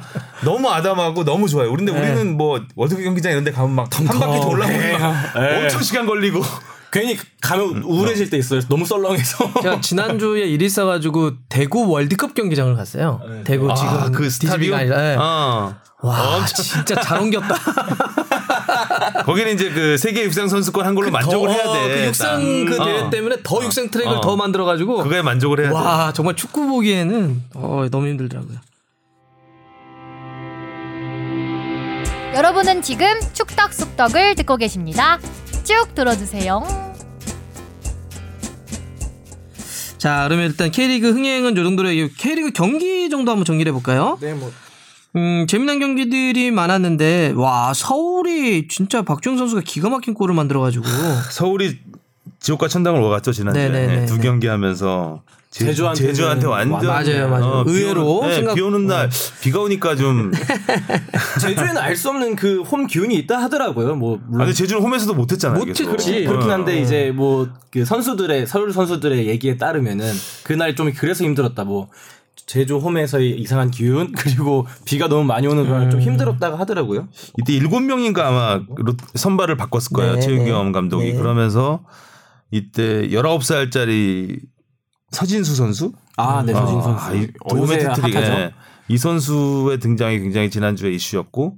[0.44, 1.74] 너무 아담하고 너무 좋아요.
[1.78, 1.92] 네.
[1.92, 5.64] 우리는 뭐 월드컵 경기장 이런 데 가면 막 한 바퀴 돌라보면 막 네.
[5.64, 6.42] 엄청 시간 걸리고.
[6.94, 8.62] 괜히 가면 우울해질 때 있어요.
[8.70, 9.62] 너무 썰렁해서.
[9.64, 13.20] 제가 지난주에 일이 있어가지고 대구 월드컵 경기장을 갔어요.
[13.44, 14.74] 대구 지금 아, 그 DGB가 스타디움?
[14.76, 15.02] 아니라.
[15.02, 15.16] 네.
[15.20, 15.76] 어.
[16.04, 17.56] 와 진짜 잘 옮겼다.
[19.26, 21.96] 거기는 이제 그 세계 육상 선수권 한 걸로 만족을 더, 해야 돼.
[21.96, 22.86] 그 육상 그 딱.
[22.86, 23.10] 대회 어.
[23.10, 24.22] 때문에 더 육상 트랙을 어.
[24.22, 25.74] 더 만들어가지고 그거에 만족을 해야 돼.
[25.74, 28.58] 와 정말 축구 보기에는 어, 너무 힘들더라고요.
[32.36, 35.20] 여러분은 지금 축덕 속덕을 듣고 계십니다.
[35.64, 36.64] 쭉 들어주세요.
[39.98, 44.18] 자 그러면 일단 K리그 흥행은 요 정도로 K리그 경기 정도 한번 정리를 해볼까요?
[44.22, 44.52] 네, 뭐
[45.16, 50.86] 음 재미난 경기들이 많았는데 와 서울이 진짜 박주영 선수가 기가 막힌 골을 만들어 가지고
[51.32, 51.78] 서울이
[52.40, 53.96] 지옥과 천당을 와갔죠 지난주에 네네네.
[53.96, 55.22] 네, 두 경기 하면서
[55.54, 57.64] 제- 제주한테는 제주한테 완전 맞아요, 맞아요.
[57.64, 59.08] 비 의외로 오는, 네, 생각- 비 오는 날
[59.42, 60.32] 비가 오니까 좀
[61.42, 63.96] 제주에는 알 수 없는 그 홈 기운이 있다 하더라고요.
[63.96, 65.60] 뭐 물론 아니 제주는 홈에서도 못했잖아요.
[65.60, 65.84] 못했지.
[65.84, 65.92] 계속.
[65.92, 66.30] 그렇지 어.
[66.30, 70.12] 그렇긴 한데 이제 뭐 그 선수들의 서울 선수들의 얘기에 따르면은
[70.44, 71.90] 그날 좀 그래서 힘들었다 뭐
[72.48, 77.08] 제주 홈에서의 이상한 기운 그리고 비가 너무 많이 오는 거랑 좀 힘들었다고 하더라고요.
[77.40, 80.72] 이때 일곱 명인가 아마 로- 선발을 바꿨을 거예요 네, 최윤경 네.
[80.72, 81.18] 감독이 네.
[81.18, 81.84] 그러면서
[82.52, 84.40] 이때 19살짜리
[85.14, 87.06] 서진수 선수 아, 네, 서진 선수.
[87.06, 88.16] 아, 이 어, 도움의 해트트릭.
[88.16, 88.52] 예.
[88.90, 91.58] 이 선수의 등장이 굉장히 지난주에 이슈였고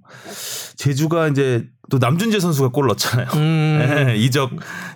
[0.76, 3.28] 제주가 이제 또 남준재 선수가 골 넣었잖아요.
[3.36, 4.08] 음.
[4.10, 4.52] 예, 이적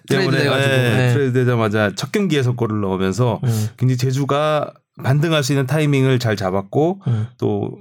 [0.07, 1.13] 때문에 예, 네.
[1.13, 3.67] 트레이드 되자마자 첫 경기에서 골을 넣으면서 음.
[3.77, 4.71] 굉장히 제주가
[5.03, 7.27] 반등할 수 있는 타이밍을 잘 잡았고 음.
[7.37, 7.77] 또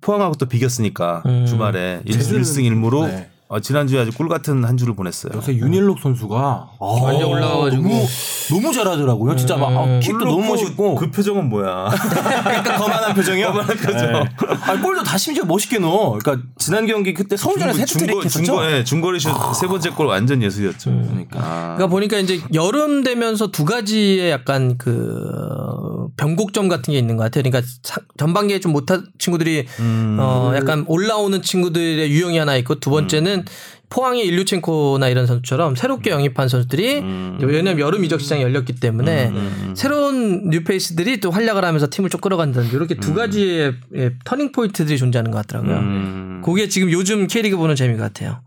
[0.00, 1.46] 포항하고 또 비겼으니까 음.
[1.46, 3.30] 주말에 일 제주는- 1승 1무로 네.
[3.52, 5.34] 어, 지난주에 아주 꿀 같은 한 주를 보냈어요.
[5.36, 7.82] 요새 윤일록 선수가 아, 완전 올라와가지고.
[7.82, 8.06] 너무,
[8.48, 9.36] 너무 잘하더라고요.
[9.36, 11.90] 진짜 막 아, 킥도 너무 멋있고 그 표정은 뭐야?
[12.48, 13.48] 약간 거만한 표정이요.
[13.48, 14.24] 거만한 표정.
[14.62, 16.16] 아, 골도 다 심지어 멋있게 넣어.
[16.18, 18.42] 그러니까 지난 경기 그때 서울전에 세트트릭 했었죠.
[18.42, 20.90] 중거, 예, 중거리 슛세 번째 골 완전 예술이었죠.
[20.90, 21.38] 그러니까.
[21.38, 25.20] 그러니까 보니까 이제 여름 되면서 두 가지의 약간 그
[26.16, 27.42] 변곡점 같은 게 있는 것 같아요.
[27.42, 30.16] 그러니까 사- 전반기에 좀 못한 친구들이 음.
[30.20, 33.44] 어 약간 올라오는 친구들의 유형이 하나 있고 두 번째는
[33.88, 37.38] 포항의 일류첸코나 이런 선수처럼 새롭게 영입한 선수들이 음.
[37.42, 39.30] 왜냐하면 여름 이적 시장이 열렸기 때문에
[39.74, 45.30] 새로운 뉴페이스들이 또 활약을 하면서 팀을 좀 끌어간다는 이렇게 두 가지의 예, 터닝 포인트들이 존재하는
[45.30, 45.76] 것 같더라고요.
[45.76, 46.42] 음.
[46.42, 48.40] 그게 지금 요즘 K리그 보는 재미 같아요.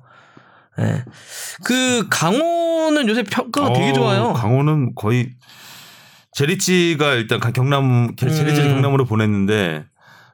[0.80, 1.04] 예.
[1.64, 4.34] 그 강호는 요새 평가가 되게 어, 좋아요.
[4.34, 5.30] 강호는 거의
[6.36, 8.74] 제리치가 일단 가- 경남 제리치 를 음.
[8.74, 9.86] 경남으로 보냈는데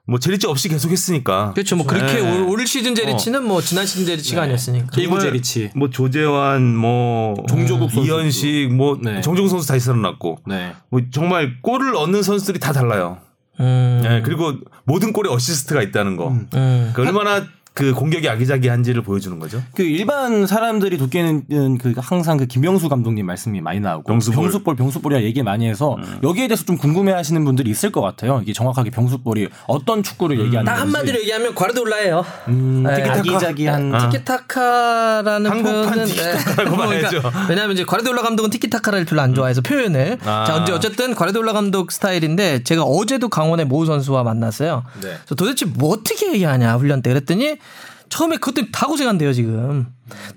[0.07, 1.53] 뭐 제리치 없이 계속 했으니까.
[1.53, 1.75] 그렇죠.
[1.75, 2.19] 뭐 그렇게 네.
[2.21, 4.99] 올, 올 시즌 제리치는 뭐 지난 시즌 제리치가 아니었으니까.
[4.99, 5.69] 일부 제리치.
[5.75, 8.03] 뭐 조재환 뭐 종조국 선수도.
[8.19, 9.21] 이현식 뭐 네.
[9.21, 10.73] 정종 선수 다시 살아났고 네.
[10.89, 13.19] 뭐 정말 골을 얻는 선수들이 다 달라요.
[13.59, 13.99] 음.
[14.03, 16.29] 네, 그리고 모든 골에 어시스트가 있다는 거.
[16.29, 16.47] 음.
[16.95, 19.63] 그러니까 얼마나 그 공격이 아기자기한지를 보여주는 거죠.
[19.73, 24.43] 그 일반 사람들이 듣기에는 그 항상 그 김영수 감독님 말씀이 많이 나오고 병수볼.
[24.43, 28.41] 병수볼 병수볼이라 얘기 많이 해서 여기에 대해서 좀 궁금해하시는 분들이 있을 것 같아요.
[28.43, 30.81] 이게 정확하게 병수볼이 어떤 축구를 얘기하는 딱 건지.
[30.81, 32.25] 한마디로 얘기하면 과르돌라예요.
[32.49, 33.03] 음, 네.
[33.03, 34.09] 아기자기한 아.
[34.09, 37.21] 티키타카라는 표현은 티키타카라고 봐야죠.
[37.49, 40.17] 왜냐하면 이제 과르돌라 감독은 티키타카를 별로 안 좋아해서 표현을.
[40.25, 40.43] 아.
[40.45, 44.83] 자, 언제 어쨌든 과르돌라 감독 스타일인데 제가 어제도 강원의 모 선수와 만났어요.
[45.01, 45.07] 네.
[45.09, 47.60] 그래서 도대체 뭐 어떻게 얘기하냐 훈련 때 그랬더니
[48.09, 49.87] 처음에 그것도 다 고생한대요 지금.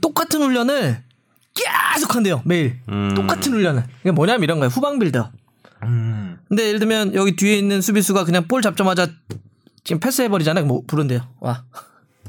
[0.00, 1.02] 똑같은 훈련을
[1.54, 2.80] 계속 한대요 매일.
[2.88, 3.14] 음.
[3.14, 3.84] 똑같은 훈련을.
[4.02, 5.30] 이게 뭐냐면 이런 거예요 후방 빌더.
[5.82, 6.38] 음.
[6.48, 9.08] 근데 예를 들면 여기 뒤에 있는 수비수가 그냥 볼 잡자마자
[9.82, 10.66] 지금 패스해버리잖아요.
[10.66, 11.20] 뭐 부른대요.
[11.40, 11.64] 와.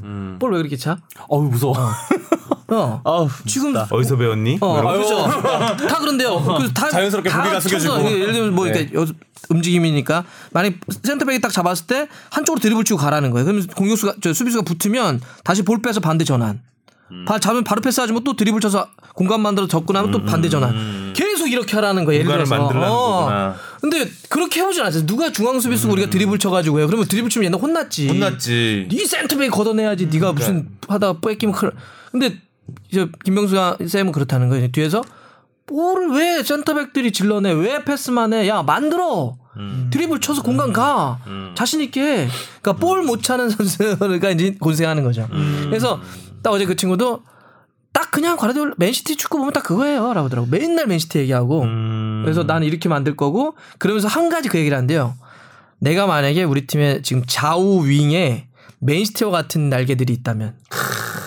[0.04, 0.38] 음.
[0.40, 0.98] 볼왜 그렇게 차?
[1.28, 1.78] 어우 무서워.
[1.78, 1.90] 어.
[2.68, 4.58] 아우 지금 어디서 배웠니?
[4.62, 4.92] 어, 뭐?
[4.94, 5.24] 그렇죠.
[5.88, 6.44] 다 그런데요.
[6.74, 8.12] 다 자연스럽게 다 고개가 쳐서 숙여지고.
[8.12, 9.06] 예를 들면 뭐 이렇게 여-
[9.50, 13.46] 움직임이니까 만약 센터백이 딱 잡았을 때 한쪽으로 드리블 치고 가라는 거예요.
[13.46, 16.62] 그러면 공격수가 저 수비수가 붙으면 다시 볼 빼서 반대 전환.
[17.28, 21.14] 바, 잡으면 바로 패스하지만 또 드리블 쳐서 공간 만들어 접근하면 또 반대 전환.
[21.16, 22.22] 계속 이렇게 하라는 거예요.
[22.22, 22.56] 예를 들어서.
[22.66, 23.56] 어.
[23.80, 25.06] 근데 그렇게 해오진 않았어요.
[25.06, 26.88] 누가 중앙 수비수고 우리가 드리블 쳐가지고 해요.
[26.88, 28.08] 그러면 드리블 치면 얘는 혼났지.
[28.08, 28.88] 혼났지.
[28.90, 30.08] 네 센터백이 걷어내야지.
[30.08, 31.74] 네가 무슨 하다가 뺏기면 큰일.
[32.12, 32.42] 근데
[32.92, 34.70] 이제 김명수가 쌤은 그렇다는 거예요.
[34.72, 35.02] 뒤에서
[35.68, 37.52] 볼을 왜 센터백들이 질러내?
[37.52, 38.48] 왜 패스만 해?
[38.48, 39.36] 야 만들어.
[39.90, 41.20] 드리블 쳐서 공간 가.
[41.56, 42.28] 자신 있게.
[42.62, 45.28] 그러니까 볼 못 차는 선수가 이제 고생하는 거죠.
[45.64, 46.00] 그래서
[46.44, 47.24] 딱 어제 그 친구도
[47.94, 50.48] 딱 그냥 과라디올라 맨시티 축구 보면 딱 그거예요라고 하더라고.
[50.50, 51.64] 맨날 맨시티 얘기하고.
[51.64, 52.22] 음.
[52.24, 55.16] 그래서 나는 이렇게 만들 거고 그러면서 한 가지 그 얘기를 한대요.
[55.80, 58.48] 내가 만약에 우리 팀에 지금 좌우 윙에
[58.80, 60.56] 맨시티와 같은 날개들이 있다면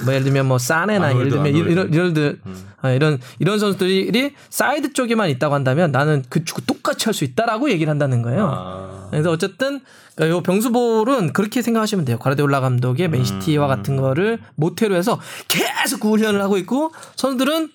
[0.05, 1.69] 뭐 예를 들면 뭐 사네나 예를 들면 아놀드.
[1.71, 2.41] 이런 이런
[2.81, 7.71] 아, 이런 이런 선수들이 사이드 쪽에만 있다고 한다면 나는 그 축구 똑같이 할 수 있다라고
[7.71, 8.49] 얘기를 한다는 거예요.
[8.53, 9.09] 아.
[9.11, 9.81] 그래서 어쨌든
[10.15, 12.19] 그러니까 요 병수볼은 그렇게 생각하시면 돼요.
[12.19, 13.69] 과르디올라 감독의 맨시티와 음.
[13.69, 17.71] 같은 거를 모태로 해서 계속 그 훈련을 하고 있고 선수들은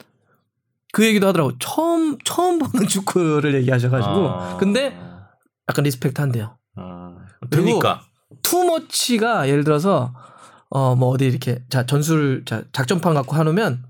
[0.94, 1.58] 그 얘기도 하더라고.
[1.60, 4.58] 처음 처음 보는 축구를 얘기하셔가지고 아.
[4.58, 4.98] 근데
[5.70, 6.58] 약간 respect 한대요.
[6.76, 7.16] 아.
[7.50, 8.04] 그러니까
[8.44, 10.14] too much가 예를 들어서
[10.76, 13.84] 어 뭐 어디 이렇게 자 전술 자 작전판 갖고 하놓으면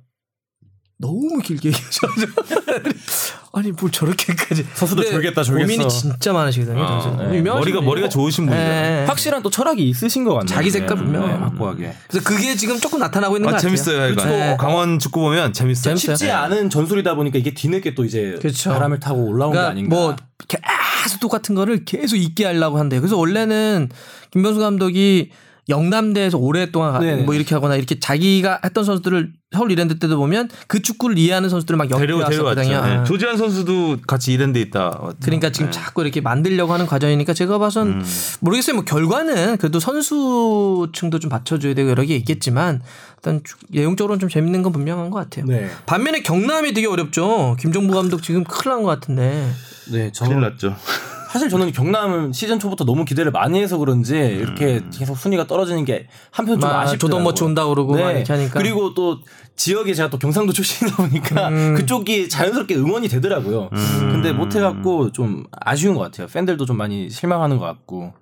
[1.00, 2.42] 너무 길게 얘기하셔가지고
[3.54, 5.68] 아니 뭘 저렇게까지 선수도 졸겠다, 졸겠어.
[5.68, 6.82] 고민이 진짜 많으시거든요.
[6.84, 7.28] 아.
[7.30, 7.42] 네.
[7.42, 7.82] 머리가.
[7.82, 8.66] 머리가 좋으신 분이에요.
[8.68, 9.06] 네.
[9.06, 10.48] 확실한 또 철학이 있으신 것 같네요.
[10.56, 11.36] 자기 색깔 분명해요.
[11.38, 11.94] 네, 확고하게.
[12.08, 13.70] 그래서 그게 지금 조금 나타나고 있는 것 아, 같아요.
[13.70, 14.02] 재밌어요.
[14.02, 14.28] 하여간.
[14.30, 14.58] 네.
[14.60, 15.96] 강원 축구 보면 재밌어요.
[15.96, 16.16] 재밌어요.
[16.16, 18.72] 쉽지 않은 전술이다 보니까 이게 뒤늦게 또 이제 그렇죠.
[18.72, 19.96] 바람을 타고 올라온 게 그러니까 아닌가.
[19.96, 20.16] 뭐
[20.48, 23.02] 계속 똑같은 거를 계속 잊게 하려고 한대요.
[23.02, 23.90] 그래서 원래는
[24.32, 25.32] 김병수 감독이
[25.70, 27.24] 영남대에서 오랫동안 가- 네네.
[27.24, 31.78] 뭐 이렇게 하거나 이렇게 자기가 했던 선수들을 서울 이랜드 때도 보면 그 축구를 이해하는 선수들을
[31.78, 31.90] 막.
[31.90, 32.76] 연결했었거든요.
[32.78, 32.98] 아.
[32.98, 33.04] 네.
[33.06, 35.00] 조지한 선수도 같이 이랜드 있다.
[35.24, 35.72] 그러니까 지금 네.
[35.72, 38.06] 자꾸 이렇게 만들려고 하는 과정이니까 제가 봐선 음.
[38.42, 38.76] 모르겠어요.
[38.76, 42.82] 뭐 결과는 그래도 선수층도 좀 받쳐줘야 되고 여러 개 있겠지만
[43.18, 45.46] 일단 주- 내용적으로는 좀 재밌는 건 분명한 것 같아요.
[45.46, 45.70] 네.
[45.86, 47.56] 반면에 경남이 되게 어렵죠.
[47.60, 49.50] 김종부 감독 지금 큰일 난 것 같은데.
[49.92, 50.76] 네, 저 큰일 났죠.
[51.34, 56.06] 사실 저는 경남은 시즌 초부터 너무 기대를 많이 해서 그런지 이렇게 계속 순위가 떨어지는 게
[56.30, 56.98] 한편 좀막 아쉽더라고요.
[57.00, 58.60] 조던머치 온다 그러고 막 이렇게 하니까.
[58.60, 59.18] 그리고 또
[59.56, 61.74] 지역에 제가 또 경상도 출신이다 보니까 음.
[61.76, 63.72] 그쪽이 자연스럽게 응원이 되더라고요.
[63.72, 66.28] 근데 못해갖고 좀 아쉬운 것 같아요.
[66.28, 68.14] 팬들도 좀 많이 실망하는 것 같고.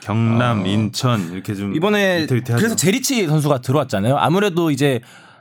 [0.00, 2.60] 경남, 인천 이렇게 좀 이번에 위태위태하죠.
[2.60, 4.18] 그래서 제리치 선수가 들어왔잖아요.
[4.18, 5.00] 아무래도 이제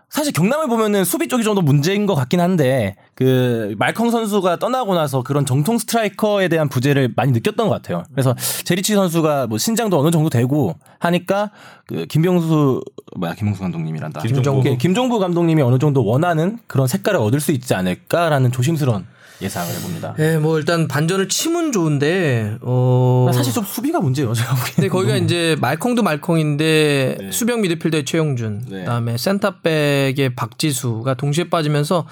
[0.09, 4.95] 사실 경남을 보면은 수비 쪽이 좀 더 문제인 것 같긴 한데 그 말컹 선수가 떠나고
[4.95, 8.03] 나서 그런 정통 스트라이커에 대한 부재를 많이 느꼈던 것 같아요.
[8.13, 8.33] 그래서
[8.63, 11.51] 제리치 선수가 뭐 신장도 어느 정도 되고 하니까
[11.87, 12.81] 그 김병수
[13.17, 14.21] 뭐야 김병수 감독님이란다.
[14.21, 14.63] 김종부.
[14.63, 19.05] 김- 김종부 감독님이 어느 정도 원하는 그런 색깔을 얻을 수 있지 않을까라는 조심스러운
[19.41, 20.15] 예상을 해봅니다.
[20.19, 24.33] 예, 뭐 일단 반전을 치면 좋은데 어 사실 좀 수비가 문제예요.
[24.33, 24.73] 제가 보기에는.
[24.75, 27.31] 근데 거기가 이제 말콩도 말콩인데 네.
[27.31, 28.79] 수병 미드필더의 최용준, 네.
[28.79, 32.05] 그다음에 센터백의 박지수가 동시에 빠지면서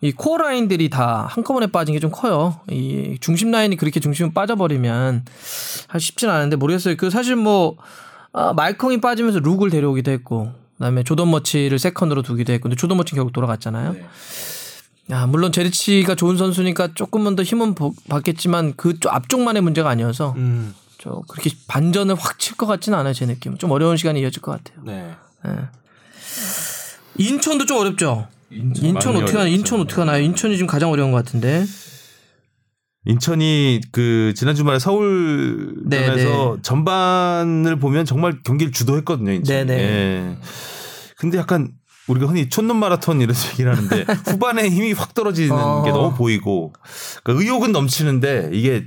[0.00, 2.60] 이 코어 라인들이 다 한꺼번에 빠진 게 좀 커요.
[2.70, 5.24] 이 중심 라인이 그렇게 중심을 빠져버리면
[5.88, 6.96] 할 쉽진 않은데 모르겠어요.
[6.96, 7.76] 그 사실 뭐
[8.32, 13.14] 아, 말컹이 빠지면서 룩을 데려오기도 했고, 그다음에 조던 머치를 second로 두기도 했고, 근데 조던 머치
[13.14, 13.92] 결국 돌아갔잖아요.
[13.92, 14.04] 네.
[15.10, 20.32] 야, 물론 제리치가 좋은 선수니까 조금만 더 힘은 보- 받겠지만 그 쪽- 앞쪽만의 문제가 아니어서
[20.36, 23.58] 음, 저 그렇게 반전을 확 칠 것 같지는 않아요 제 느낌.
[23.58, 24.82] 좀 어려운 시간이 이어질 것 같아요.
[24.84, 25.10] 네.
[25.46, 25.50] 예.
[27.18, 28.28] 인천도 좀 어렵죠.
[28.50, 29.48] 인천, 많이 어떻게 하나?
[29.48, 30.22] 인천 어떻게 하나요?
[30.22, 31.64] 인천이 지금 가장 어려운 것 같은데.
[33.06, 39.32] 인천이 그 지난 주말에 네, 서울전에서 전반을 보면 정말 경기를 주도했거든요.
[39.32, 39.54] 인천.
[39.54, 39.74] 네, 네.
[39.82, 40.36] 예.
[41.18, 41.72] 근데 약간
[42.08, 45.82] 우리가 흔히 촌놈 마라톤 이런 얘기를 하는데 후반에 힘이 확 떨어지는 어.
[45.84, 46.72] 게 너무 보이고
[47.22, 48.86] 그러니까 의욕은 넘치는데 이게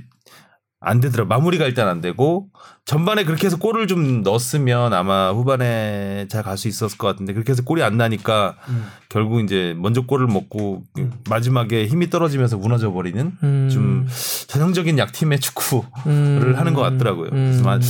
[0.80, 1.24] 안 되더라.
[1.24, 2.46] 마무리가 일단 안 되고
[2.84, 7.50] 전반에 그렇게 해서 골을 좀 넣었으면 아마 후반에 잘 갈 수 있었을 것 같은데 그렇게
[7.50, 8.86] 해서 골이 안 나니까 음.
[9.08, 10.84] 결국 이제 먼저 골을 먹고
[11.28, 13.68] 마지막에 힘이 떨어지면서 무너져 버리는 음.
[13.68, 14.06] 좀
[14.46, 16.52] 전형적인 약팀의 축구를 음.
[16.56, 17.30] 하는 것 같더라고요.
[17.30, 17.64] 그래서 음.
[17.64, 17.80] 막,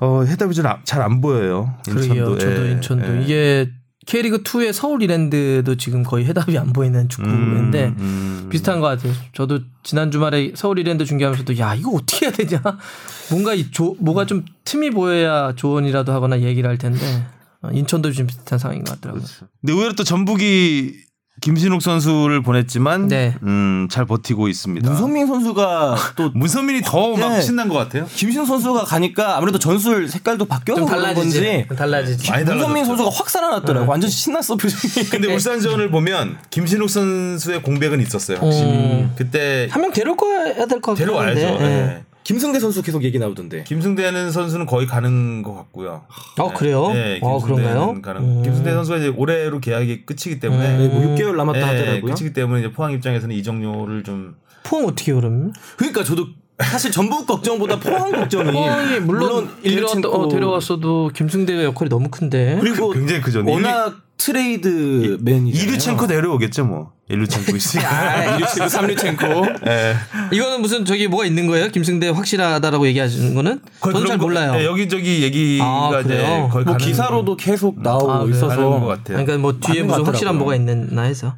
[0.00, 1.74] 어, 해답이 잘 안 보여요.
[1.84, 2.14] 그러게요.
[2.14, 2.38] 인천도.
[2.38, 3.22] 저도 예, 인천도 예.
[3.24, 3.70] 이게
[4.08, 8.48] K리그 2의 서울 이랜드도 지금 거의 해답이 안 보이는 축구인데 음, 음.
[8.48, 9.12] 비슷한 것 같아요.
[9.34, 12.62] 저도 지난 주말에 서울 이랜드 중계하면서도 야 이거 어떻게 해야 되냐.
[13.30, 17.26] 뭔가 이 조, 뭐가 좀 틈이 보여야 조언이라도 하거나 얘기를 할 텐데
[17.60, 19.24] 어, 인천도 좀 비슷한 상황인 것 같더라고요.
[19.60, 21.02] 근데 의외로 또 전북이
[21.40, 23.34] 김신욱 선수를 보냈지만 네.
[23.42, 24.88] 음, 잘 버티고 있습니다.
[24.88, 27.40] 문선민 선수가 또 문선민이 더막 네.
[27.40, 28.06] 신난 것 같아요.
[28.14, 31.38] 김신우 선수가 가니까 아무래도 전술 색깔도 바뀌어서 좀 그런 달라지지.
[31.40, 32.30] 건지 좀 달라지지.
[32.30, 32.96] 많이 문선민 달라졌죠.
[32.96, 33.90] 선수가 확 살아났더라고.
[33.90, 35.08] 완전 신났어 표정이.
[35.10, 38.38] 근데 울산전을 보면 김신욱 선수의 공백은 있었어요.
[38.38, 38.68] 확실히.
[38.70, 39.12] 음.
[39.16, 42.04] 그때 한 명 데려가야 될 것 같긴 데려와야죠.
[42.28, 43.64] 김승대 선수 계속 얘기 나오던데.
[43.64, 46.04] 김승대는 선수는 거의 가는 것 같고요.
[46.36, 46.92] 아 그래요?
[46.92, 47.94] 네, 아 그런가요?
[47.94, 48.20] 김승대는 가는.
[48.20, 48.42] 음.
[48.42, 52.14] 김승대 선수가 이제 올해로 계약이 끝이기 때문에 네, 뭐 6개월 남았다 예, 하더라고요.
[52.14, 55.54] 끝이기 때문에 이제 포항 입장에서는 이적료를 좀 포항 어떻게 그러면?
[55.78, 56.26] 그러니까 저도
[56.58, 62.58] 사실 전북 걱정보다 포항 걱정이 포항이 물론, 일류첸코 어, 데려왔어도 김승대의 역할이 너무 큰데.
[62.60, 63.42] 그리고 굉장히 크죠.
[63.46, 66.92] 워낙 트레이드 맨이 일류첸코 데려오겠죠 뭐.
[67.08, 67.90] 일류첸코 있으니까.
[67.90, 69.26] 아, 이류첸코, 삼류첸코.
[69.66, 69.96] 예.
[70.30, 71.68] 이거는 무슨 저기 뭐가 있는 거예요?
[71.68, 73.60] 김승대 확실하다라고 얘기하시는 거는?
[73.82, 74.54] 저는 잘 몰라요.
[74.58, 76.46] 예, 여기저기 얘기가 아, 이제?
[76.50, 78.36] 거의 뭐 기사로도 계속 나오고 아, 그래요?
[78.36, 79.16] 있어서 것 같아요.
[79.24, 80.36] 그러니까 뭐 뒤에 무슨 것 확실한.
[80.36, 81.34] 뭐가 있나 해서.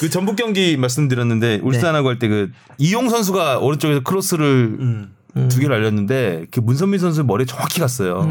[0.00, 5.16] 그 전북 경기 말씀드렸는데 울산하고 할때 그 이용 선수가 오른쪽에서 크로스를 음.
[5.48, 8.26] 두 개를 알렸는데 그 문선민 선수 머리에 정확히 갔어요.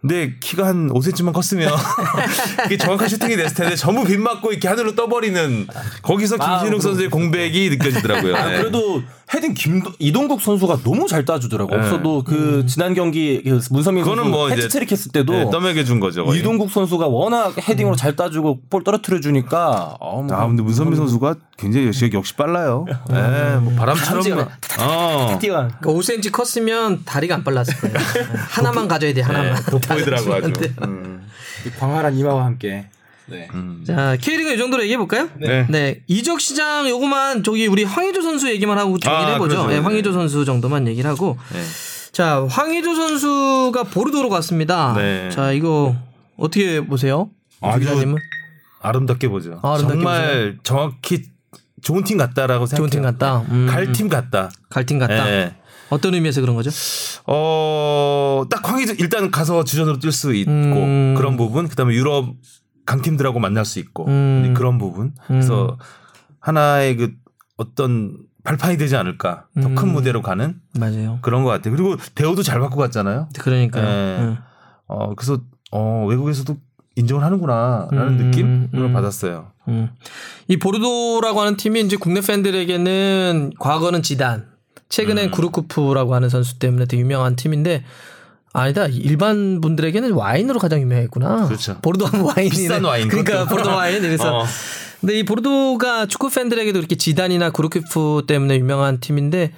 [0.00, 1.72] 근데 키가 한 5cm만 컸으면
[2.66, 5.66] 이게 정확한 슈팅이 됐을 텐데 전부 빗 맞고 이렇게 하늘로 떠버리는
[6.02, 8.36] 거기서 아, 김신욱 선수의 공백이 느껴지더라고요.
[8.36, 8.58] 아, 네.
[8.58, 9.02] 그래도
[9.34, 11.74] 헤딩 김 이동국 선수가 너무 잘 따주더라고.
[11.74, 11.84] 요 네.
[11.84, 16.00] 없어도 그 지난 경기 그 문선민 선수 뭐 이제 해트트릭 했을 때도 네, 떠먹여 준
[16.00, 16.24] 거죠.
[16.24, 16.40] 거의.
[16.40, 21.88] 이동국 선수가 워낙 헤딩으로 잘 따주고 볼 떨어뜨려 주니까 어, 뭐아 근데 문선민 선수가 굉장히
[21.88, 22.86] 역시, 역시 빨라요.
[23.10, 24.48] 네, 뭐 바람처럼 바람직한-
[24.80, 25.38] 어.
[25.40, 25.54] 뛰어.
[25.80, 27.96] 그러니까 5cm 컸으면 다리가 안 빨랐을 거예요.
[28.50, 29.54] 하나만 가져야 돼 하나만.
[29.54, 30.44] 네, 돋보이더라고 아주.
[30.46, 30.70] 안 돼요.
[30.84, 31.28] 음.
[31.78, 32.86] 광활한 이마와 함께.
[33.26, 33.46] 네.
[33.86, 35.28] 자 K리그 이 정도로 얘기해 볼까요?
[35.36, 35.66] 네.
[35.68, 39.48] 네 이적 시장 요거만 저기 우리 황의조 선수 얘기만 하고 정리를 아, 해보죠.
[39.56, 39.68] 그러죠.
[39.68, 39.80] 네, 네.
[39.80, 41.60] 황의조 선수 정도만 얘기를 하고 네.
[42.12, 44.94] 자 황의조 선수가 보르도로 갔습니다.
[44.96, 45.28] 네.
[45.30, 45.94] 자 이거
[46.38, 47.28] 어떻게 보세요?
[47.60, 48.16] 아주 기자님은
[48.80, 49.58] 아름답게 보죠.
[49.62, 51.24] 아, 아름답게 정말 정확히
[51.82, 52.90] 좋은 팀 같다라고 좋은 생각해요.
[52.90, 53.40] 팀 같다.
[53.50, 54.50] 음, 갈팀 같다.
[54.70, 55.24] 갈팀 같다.
[55.24, 55.56] 네.
[55.90, 56.70] 어떤 의미에서 그런 거죠?
[57.26, 61.14] 어, 딱 황희조 일단 가서 주전으로 뛸 수 있고 음.
[61.16, 62.34] 그런 부분, 그다음에 유럽
[62.86, 64.54] 강팀들하고 만날 수 있고 음.
[64.56, 65.14] 그런 부분.
[65.26, 65.78] 그래서
[66.40, 67.12] 하나의 그
[67.56, 69.46] 어떤 발판이 되지 않을까.
[69.54, 69.92] 더큰 음.
[69.92, 71.18] 무대로 가는 맞아요.
[71.22, 71.74] 그런 것 같아요.
[71.74, 73.28] 그리고 대우도 잘 받고 갔잖아요.
[73.38, 73.84] 그러니까요.
[73.84, 74.24] 네.
[74.24, 74.36] 음.
[74.86, 76.56] 어, 그래서 어, 외국에서도
[76.98, 78.92] 인정을 하는구나라는 음, 느낌을 음.
[78.92, 79.52] 받았어요.
[79.68, 79.88] 음.
[80.48, 84.46] 이 보르도라고 하는 팀이 이제 국내 팬들에게는 과거는 지단,
[84.88, 85.30] 최근엔 음.
[85.30, 87.84] 구르쿠프라고 하는 선수 때문에 되게 유명한 팀인데
[88.52, 91.46] 아니다 일반 분들에게는 와인으로 가장 유명했구나.
[91.46, 91.78] 그렇죠.
[91.82, 92.48] 보르도 와인이네.
[92.48, 93.48] 비싼 와인, 그러니까 그것도.
[93.50, 94.00] 보르도 와인.
[94.00, 94.44] 그래서 어.
[95.00, 99.52] 근데 이 보르도가 축구 팬들에게도 이렇게 지단이나 구르쿠프 때문에 유명한 팀인데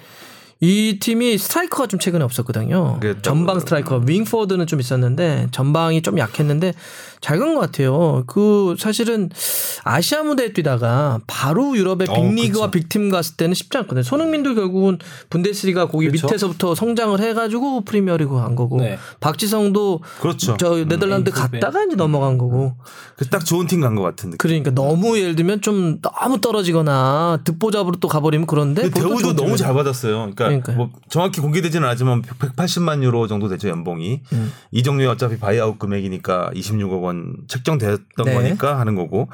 [0.63, 2.99] 이 팀이 스트라이커가 좀 최근에 없었거든요.
[3.23, 6.73] 전방 스트라이커, 윙포워드는 좀 있었는데 전방이 좀 약했는데
[7.19, 8.23] 잘 간 것 같아요.
[8.27, 9.29] 그 사실은
[9.83, 14.03] 아시아 무대에 뛰다가 바로 유럽의 어, 빅리그와 big team 갔을 때는 쉽지 않거든요.
[14.03, 14.97] 손흥민도 결국은
[15.29, 16.27] 분데스리가 거기 그렇죠.
[16.27, 18.97] 밑에서부터 성장을 해가지고 프리미어리그 간 거고 네.
[19.19, 20.57] 박지성도 그렇죠.
[20.57, 21.59] 저 네덜란드 A급에.
[21.59, 22.73] 갔다가 이제 넘어간 거고.
[23.15, 24.37] 그래서 딱 좋은 팀 간 것 같은 느낌.
[24.37, 29.57] 그러니까 너무 예를 들면 좀 너무 떨어지거나 듣보잡으로 또 가버리면 그런데 대우도 너무.
[29.57, 30.31] 잘 받았어요.
[30.35, 30.77] 그러니까 그러니까요.
[30.77, 34.21] 뭐 정확히 공개되지는 않지만 180만 유로 정도 되죠 연봉이.
[34.33, 34.51] 음.
[34.71, 38.33] 이적료에 어차피 buyout 금액이니까 26억 원 책정됐던 네.
[38.33, 39.29] 거니까 하는 거고.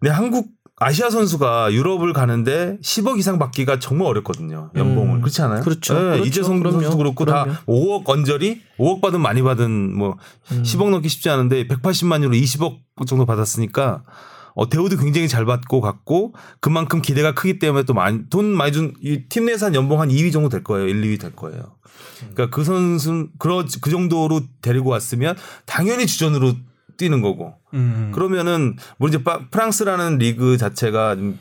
[0.00, 4.70] 근데 한국 아시아 선수가 유럽을 가는데 10억 이상 받기가 정말 어렵거든요.
[4.74, 5.20] 연봉을 음.
[5.20, 5.62] 그렇지 않아요?
[5.62, 5.94] 그렇죠.
[5.94, 6.24] 네, 그렇죠.
[6.24, 6.80] 이재성 그럼요.
[6.80, 7.52] 선수도 그렇고 그럼요.
[7.52, 10.16] 다 5억 언저리, 5억 받은 많이 받은 뭐
[10.50, 10.62] 음.
[10.62, 14.02] 10억 넘기 쉽지 않은데 180만 유로 20억 정도 받았으니까
[14.54, 19.46] 어, 대우도 굉장히 잘 받고 갔고 그만큼 기대가 크기 때문에 또 많이 돈 많이 준이팀
[19.46, 20.86] 내에서 한 연봉 한 2위 정도 될 거예요.
[20.88, 21.74] 1, 2위 될 거예요.
[22.32, 25.36] 그러니까 그 선수 그러 그 정도로 데리고 왔으면
[25.66, 26.54] 당연히 주전으로
[26.96, 28.12] 뛰는 거고 음.
[28.14, 31.38] 그러면은 뭐 이제 파- 프랑스라는 리그 자체가 좀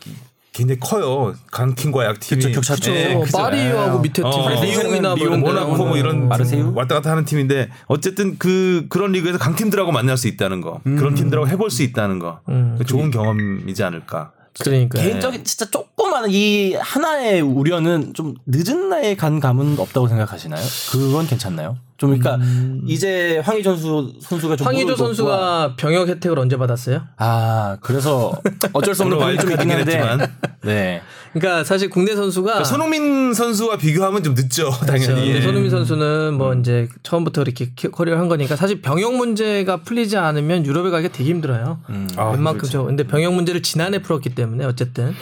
[0.54, 1.34] 굉장히 커요.
[1.52, 2.92] 강팀과 약팀이 그쵸, 격차.
[2.92, 3.38] 네, 그죠.
[3.38, 4.50] 파리하고 밑에 팀, 어.
[4.64, 6.72] 리옹이나 뭐 리옹, 모나코 뭐 이런 마르세유?
[6.76, 11.48] 왔다 갔다 하는 팀인데 어쨌든 그 그런 리그에서 강팀들하고 만날 수 있다는 거, 그런 팀들하고
[11.48, 12.76] 해볼 수 있다는 거, 음.
[12.78, 14.32] 그 좋은 경험이지 않을까.
[14.62, 20.64] 그러니까 개인적인 진짜 조그마한 이 하나의 우려는 좀 늦은 나이에 간 감은 없다고 생각하시나요?
[20.92, 21.78] 그건 괜찮나요?
[22.04, 22.38] 좀 그러니까
[22.86, 27.02] 이제 황희전 선수 선수가 좀 꿇고 선수가 병역 혜택을 언제 받았어요?
[27.18, 28.34] 아 그래서
[28.74, 30.28] 어쩔 수 없는 부분이 좀 있긴 한데
[30.64, 31.02] 네
[31.32, 34.86] 그러니까 사실 국내 선수가 그러니까 손흥민 선수와 비교하면 좀 늦죠, 그렇죠.
[34.86, 35.08] 당연히.
[35.08, 35.42] 근데 예.
[35.42, 40.66] 손흥민 선수는 뭐 이제 처음부터 이렇게 키- 커리어를 한 거니까 사실 병역 문제가 풀리지 않으면
[40.66, 41.80] 유럽에 가기가 되게 힘들어요.
[42.18, 45.16] 아, 웬만큼 저 근데 병역 문제를 지난해 풀었기 때문에 어쨌든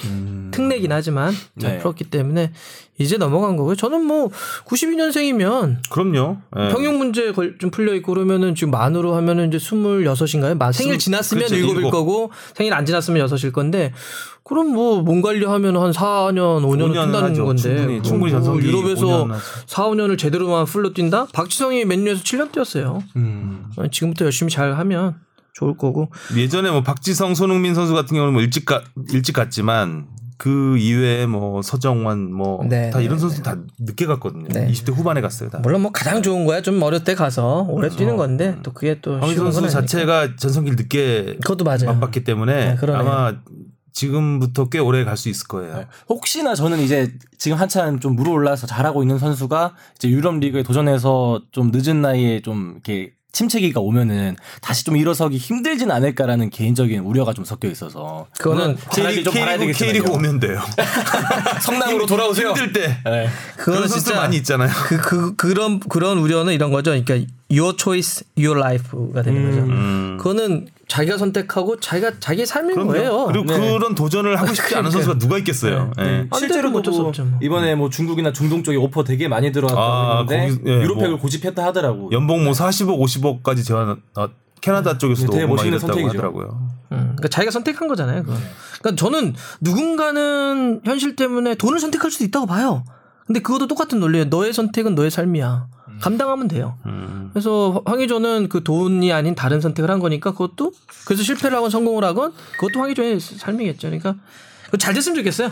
[0.51, 1.77] 특례긴 하지만 잘 네.
[1.77, 2.51] 풀었기 때문에
[3.01, 3.75] 이제 넘어간 거고요.
[3.75, 4.29] 저는 뭐
[4.65, 6.37] 92년생이면 그럼요.
[6.57, 6.69] 예.
[6.69, 10.57] 병역 문제 걸- 좀 풀려 있고 그러면은 지금 만으로 하면은 이제 26인가요?
[10.57, 11.91] 만 생일 지났으면 그렇죠, 일곱일 일곱.
[11.91, 13.93] 거고 생일 안 지났으면 여섯일 건데
[14.43, 17.45] 그럼 뭐 몸 관리하면 한 4년, 5년은 5년 뛴다는 하죠.
[17.45, 19.41] 건데 충분히, 충분히 뭐 유럽에서 5년 하죠.
[19.67, 21.27] 4, 5년을 제대로만 풀로 뛴다?
[21.33, 23.01] 박지성이 맨유에서 7년 뛰었어요.
[23.15, 23.65] 음.
[23.77, 25.15] 어, 지금부터 열심히 잘 하면
[25.53, 26.09] 좋을 거고.
[26.35, 28.81] 예전에 뭐 박지성, 손흥민 선수 같은 경우는 뭐 일찍 가,
[29.11, 30.07] 일찍 갔지만
[30.41, 34.47] 그 이외에 뭐 서정원 뭐다 네, 네, 이런 선수 다 늦게 갔거든요.
[34.49, 34.67] 네.
[34.71, 35.51] 20대 후반에 갔어요.
[35.51, 35.59] 다.
[35.59, 36.63] 물론 뭐 가장 좋은 거야.
[36.63, 39.69] 좀 어릴 때 가서 오래 뛰는 건데 또 그게 또 황희 선수.
[39.69, 41.93] 자체가 전성기를 늦게 그것도 맞아요.
[41.93, 42.93] 맛봤기 때문에 네.
[42.93, 43.35] 아마
[43.93, 45.75] 지금부터 꽤 오래 갈 수 있을 거예요.
[45.77, 45.87] 네.
[46.09, 51.41] 혹시나 저는 이제 지금 한참 좀 물어 올라서 잘하고 있는 선수가 이제 유럽 리그에 도전해서
[51.51, 57.45] 좀 늦은 나이에 좀 이렇게 침체기가 오면은 다시 좀 일어서기 힘들진 않을까라는 개인적인 우려가 좀
[57.45, 59.71] 섞여 있어서 그거는 좀 K리그, 되겠지만요.
[59.73, 60.59] K리그 오면 돼요.
[61.61, 62.49] 성남으로 돌아오세요.
[62.49, 63.29] 힘들 때 네.
[63.57, 64.69] 그거는 진짜 많이 있잖아요.
[64.87, 66.91] 그, 그, 그런, 그런 우려는 이런 거죠.
[66.91, 69.61] 그러니까 your choice, your life가 되는 거죠.
[69.63, 70.17] 음.
[70.17, 72.91] 그거는 자기가 선택하고 자기가 자기의 삶인 그럼요.
[72.91, 73.25] 거예요.
[73.27, 73.59] 그리고 네.
[73.77, 75.91] 그런 도전을 하고 싶지 않은 선수가 누가 있겠어요.
[76.37, 77.39] 실제로 어쩔 수 보고 없죠, 뭐.
[77.41, 81.19] 이번에 뭐 중국이나 중동 쪽에 오퍼 되게 많이 들어왔다고 아, 했는데 거기- 예, 유로팩을 뭐.
[81.19, 82.09] 고집했다 하더라고.
[82.11, 84.27] 연봉 뭐 40억, 50억까지 제한 어,
[84.59, 86.09] 캐나다 쪽에서도 되게 막 멋있는 선택이죠.
[86.09, 86.69] 하더라고요.
[86.91, 88.23] 음, 그러니까 자기가 선택한 거잖아요.
[88.23, 88.37] 그건.
[88.81, 92.83] 그러니까 저는 누군가는 현실 때문에 돈을 선택할 수도 있다고 봐요.
[93.27, 94.25] 근데 그것도 똑같은 논리예요.
[94.25, 95.67] 너의 선택은 너의 삶이야.
[96.01, 96.75] 감당하면 돼요.
[96.85, 97.29] 음.
[97.31, 100.73] 그래서 황희조는 그 돈이 아닌 다른 선택을 한 거니까 그것도
[101.05, 103.87] 그래서 실패를 하건 성공을 하건 그것도 황희조의 삶이겠죠.
[103.87, 104.15] 그러니까
[104.79, 105.51] 잘 됐으면 좋겠어요.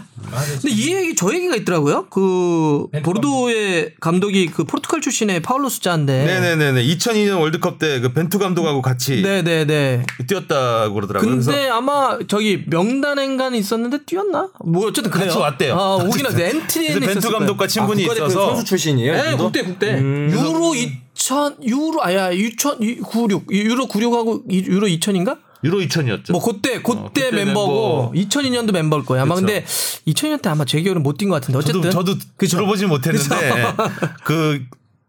[0.61, 2.07] 근데 이 얘기 저 얘기가 있더라고요.
[2.09, 6.25] 그 보르도의 감독이 그 포르투갈 출신의 파울로 수자인데.
[6.25, 6.83] 네네네네.
[6.85, 10.05] 2002년 월드컵 때 그 벤투 감독하고 같이 네네네.
[10.27, 11.29] 뛰었다고 그러더라고요.
[11.31, 14.49] 그래서 근데 아마 저기 명단 행간이 있었는데 뛰었나?
[14.63, 15.27] 뭐 어쨌든 그래요.
[15.27, 15.75] 같이 왔대요.
[15.75, 16.37] 아, 오긴 왔대.
[16.37, 17.67] 그래서 엔트리는 벤투 감독과.
[17.67, 19.13] 친분이 국가대표 있어서 선수 출신이에요.
[19.13, 19.35] 네?
[19.35, 19.95] 국대 국대.
[19.99, 20.29] 음.
[20.31, 25.37] 유로 2000 유로 아야 2000 96 유로 96하고 유로 2000인가?
[25.63, 26.31] 유로 2000이었죠.
[26.31, 28.29] 뭐 그때 그때 그때 멤버고 멤버.
[28.29, 29.23] 2002년도 멤버일 거예요.
[29.23, 29.45] 아마 그쵸.
[29.45, 29.65] 근데
[30.07, 33.75] 2002년 때 아마 제 기억으로 못뛴 것 같은데 어쨌든 저도 저도 들어보진 못했는데
[34.23, 34.65] 그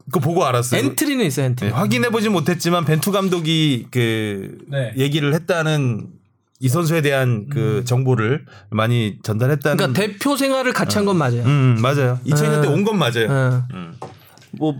[0.07, 0.81] 그거 보고 알았어요.
[0.81, 1.47] 엔트리는 있어요.
[1.47, 1.71] 엔트리.
[1.71, 4.93] 네, 확인해 보진 못했지만 벤투 감독이 그 네.
[4.97, 6.09] 얘기를 했다는
[6.59, 9.77] 이 선수에 대한 그 정보를 많이 전달했다는.
[9.77, 11.43] 그러니까 대표 생활을 같이 한건 맞아요.
[11.45, 12.19] 음 맞아요.
[12.27, 12.75] 2000년 때 음.
[12.75, 13.27] 온건 맞아요.
[13.31, 13.63] 어.
[13.73, 13.95] 음.
[14.53, 14.75] 뭐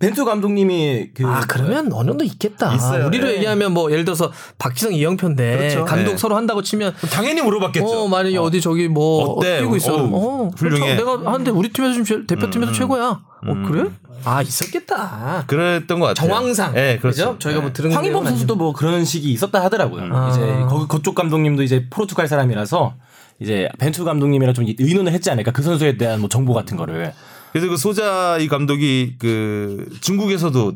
[0.00, 2.74] 벤투 감독님이 그 아 그러면 어느 정도 있겠다.
[2.74, 3.06] 있어요.
[3.06, 3.34] 우리로 네.
[3.36, 5.84] 얘기하면 뭐 예를 들어서 박지성 이영표인데 그렇죠.
[5.84, 6.16] 감독 네.
[6.16, 7.86] 서로 한다고 치면 당연히 물어봤겠죠.
[7.86, 8.50] 어 만약에 어.
[8.50, 9.60] 디 저기 뭐 어때?
[9.60, 9.94] 뛰고 있어.
[9.94, 10.10] 어우,
[10.46, 10.96] 어 훌륭해.
[10.96, 11.18] 그렇죠.
[11.20, 13.20] 내가 하는데 우리 팀에서 좀 제- 대표팀에서 최고야.
[13.46, 13.90] 어 그래?
[14.24, 15.44] 아 있었겠다.
[15.46, 16.28] 그랬던 것 같아요.
[16.28, 16.72] 정황상.
[16.74, 17.36] 네, 그렇죠.
[17.38, 20.08] 저희가 뭐 들은 황인범 내용은 선수도 뭐 그런 식이 있었다 하더라고요.
[20.14, 20.30] 아.
[20.30, 22.94] 이제 거기 그쪽 감독님도 이제 포르투갈 사람이라서
[23.40, 27.12] 이제 벤투 감독님이랑 좀 의논을 했지 않을까 그 선수에 대한 뭐 정보 같은 거를
[27.52, 30.74] 그래서 그 소자 이 감독이 그 중국에서도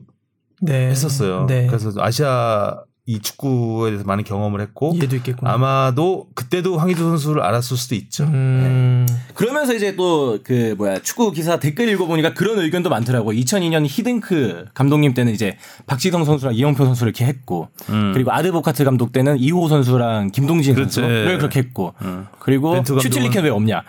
[0.63, 0.89] 네.
[0.89, 1.47] 했었어요.
[1.47, 1.67] 네.
[1.67, 4.95] 그래서 아시아 이 축구에 대해서 많은 경험을 했고.
[5.43, 8.25] 아마도 그때도 황의조 선수를 알았을 수도 있죠.
[8.25, 9.07] 음.
[9.35, 13.33] 그러면서 이제 또 그 뭐야 축구 기사 댓글 읽어보니까 그런 의견도 많더라고.
[13.33, 18.13] 2002년 히딩크 감독님 때는 이제 박지성 선수랑 이영표 선수를 이렇게 했고, 음.
[18.15, 21.03] 그리고 아드보카트 감독 때는 이호 선수랑 김동진 그렇죠.
[21.03, 21.37] 선수를 예.
[21.37, 22.27] 그렇게 했고, 음.
[22.39, 23.83] 그리고 슈틸리케 왜 없냐?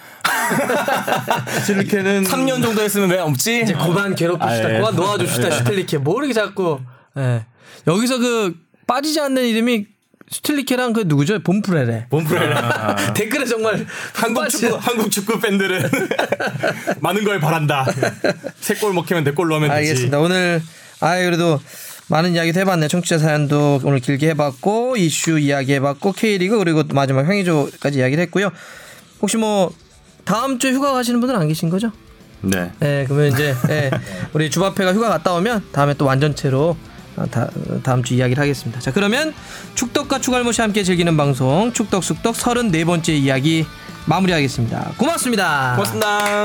[1.65, 3.61] 슈틸리케는 3년 정도 했으면 왜 없지?
[3.63, 4.67] 이제 고만 괴롭힙시다.
[4.67, 4.79] 아, 예.
[4.79, 5.51] 고만 놓아줍시다.
[5.51, 5.99] 슈틸리케.
[5.99, 6.79] 뭐 이렇게 자꾸.
[7.17, 7.45] 예.
[7.87, 8.55] 여기서 그
[8.87, 9.85] 빠지지 않는 이름이
[10.29, 11.39] 슈틸리케랑 그 누구죠?
[11.43, 12.07] 본프레레.
[12.09, 13.13] 본프레라.
[13.13, 15.83] 댓글에 정말 한국 축구 한국 축구 팬들은
[16.99, 17.85] 많은 걸 바란다.
[18.59, 19.77] 세 골 먹히면 네골 넣으면 되지.
[19.89, 20.19] 알겠습니다.
[20.19, 20.61] 오늘
[20.99, 21.59] 아 그래도
[22.07, 22.87] 많은 이야기도 해봤네.
[22.87, 28.51] 청취자 사연도 오늘 길게 해봤고 이슈 이야기 해봤고 K리그 그리고 또 마지막 황의조까지 이야기를 했고요.
[29.21, 29.71] 혹시 뭐
[30.23, 31.91] 다음 주 휴가 가시는 분들은 안 계신 거죠?
[32.41, 32.71] 네.
[32.79, 33.91] 네, 그러면 이제 예,
[34.33, 36.94] 우리 주바페가 휴가 갔다 오면 다음에 또 완전체로 아,
[37.31, 37.47] 다,
[37.83, 38.79] 다음 주 이야기를 하겠습니다.
[38.79, 39.33] 자, 그러면
[39.75, 43.65] 축덕과 추갈못이 함께 즐기는 방송 축덕 숙덕 34번째 이야기
[44.05, 44.93] 마무리하겠습니다.
[44.97, 45.73] 고맙습니다.
[45.75, 46.43] 고맙습니다.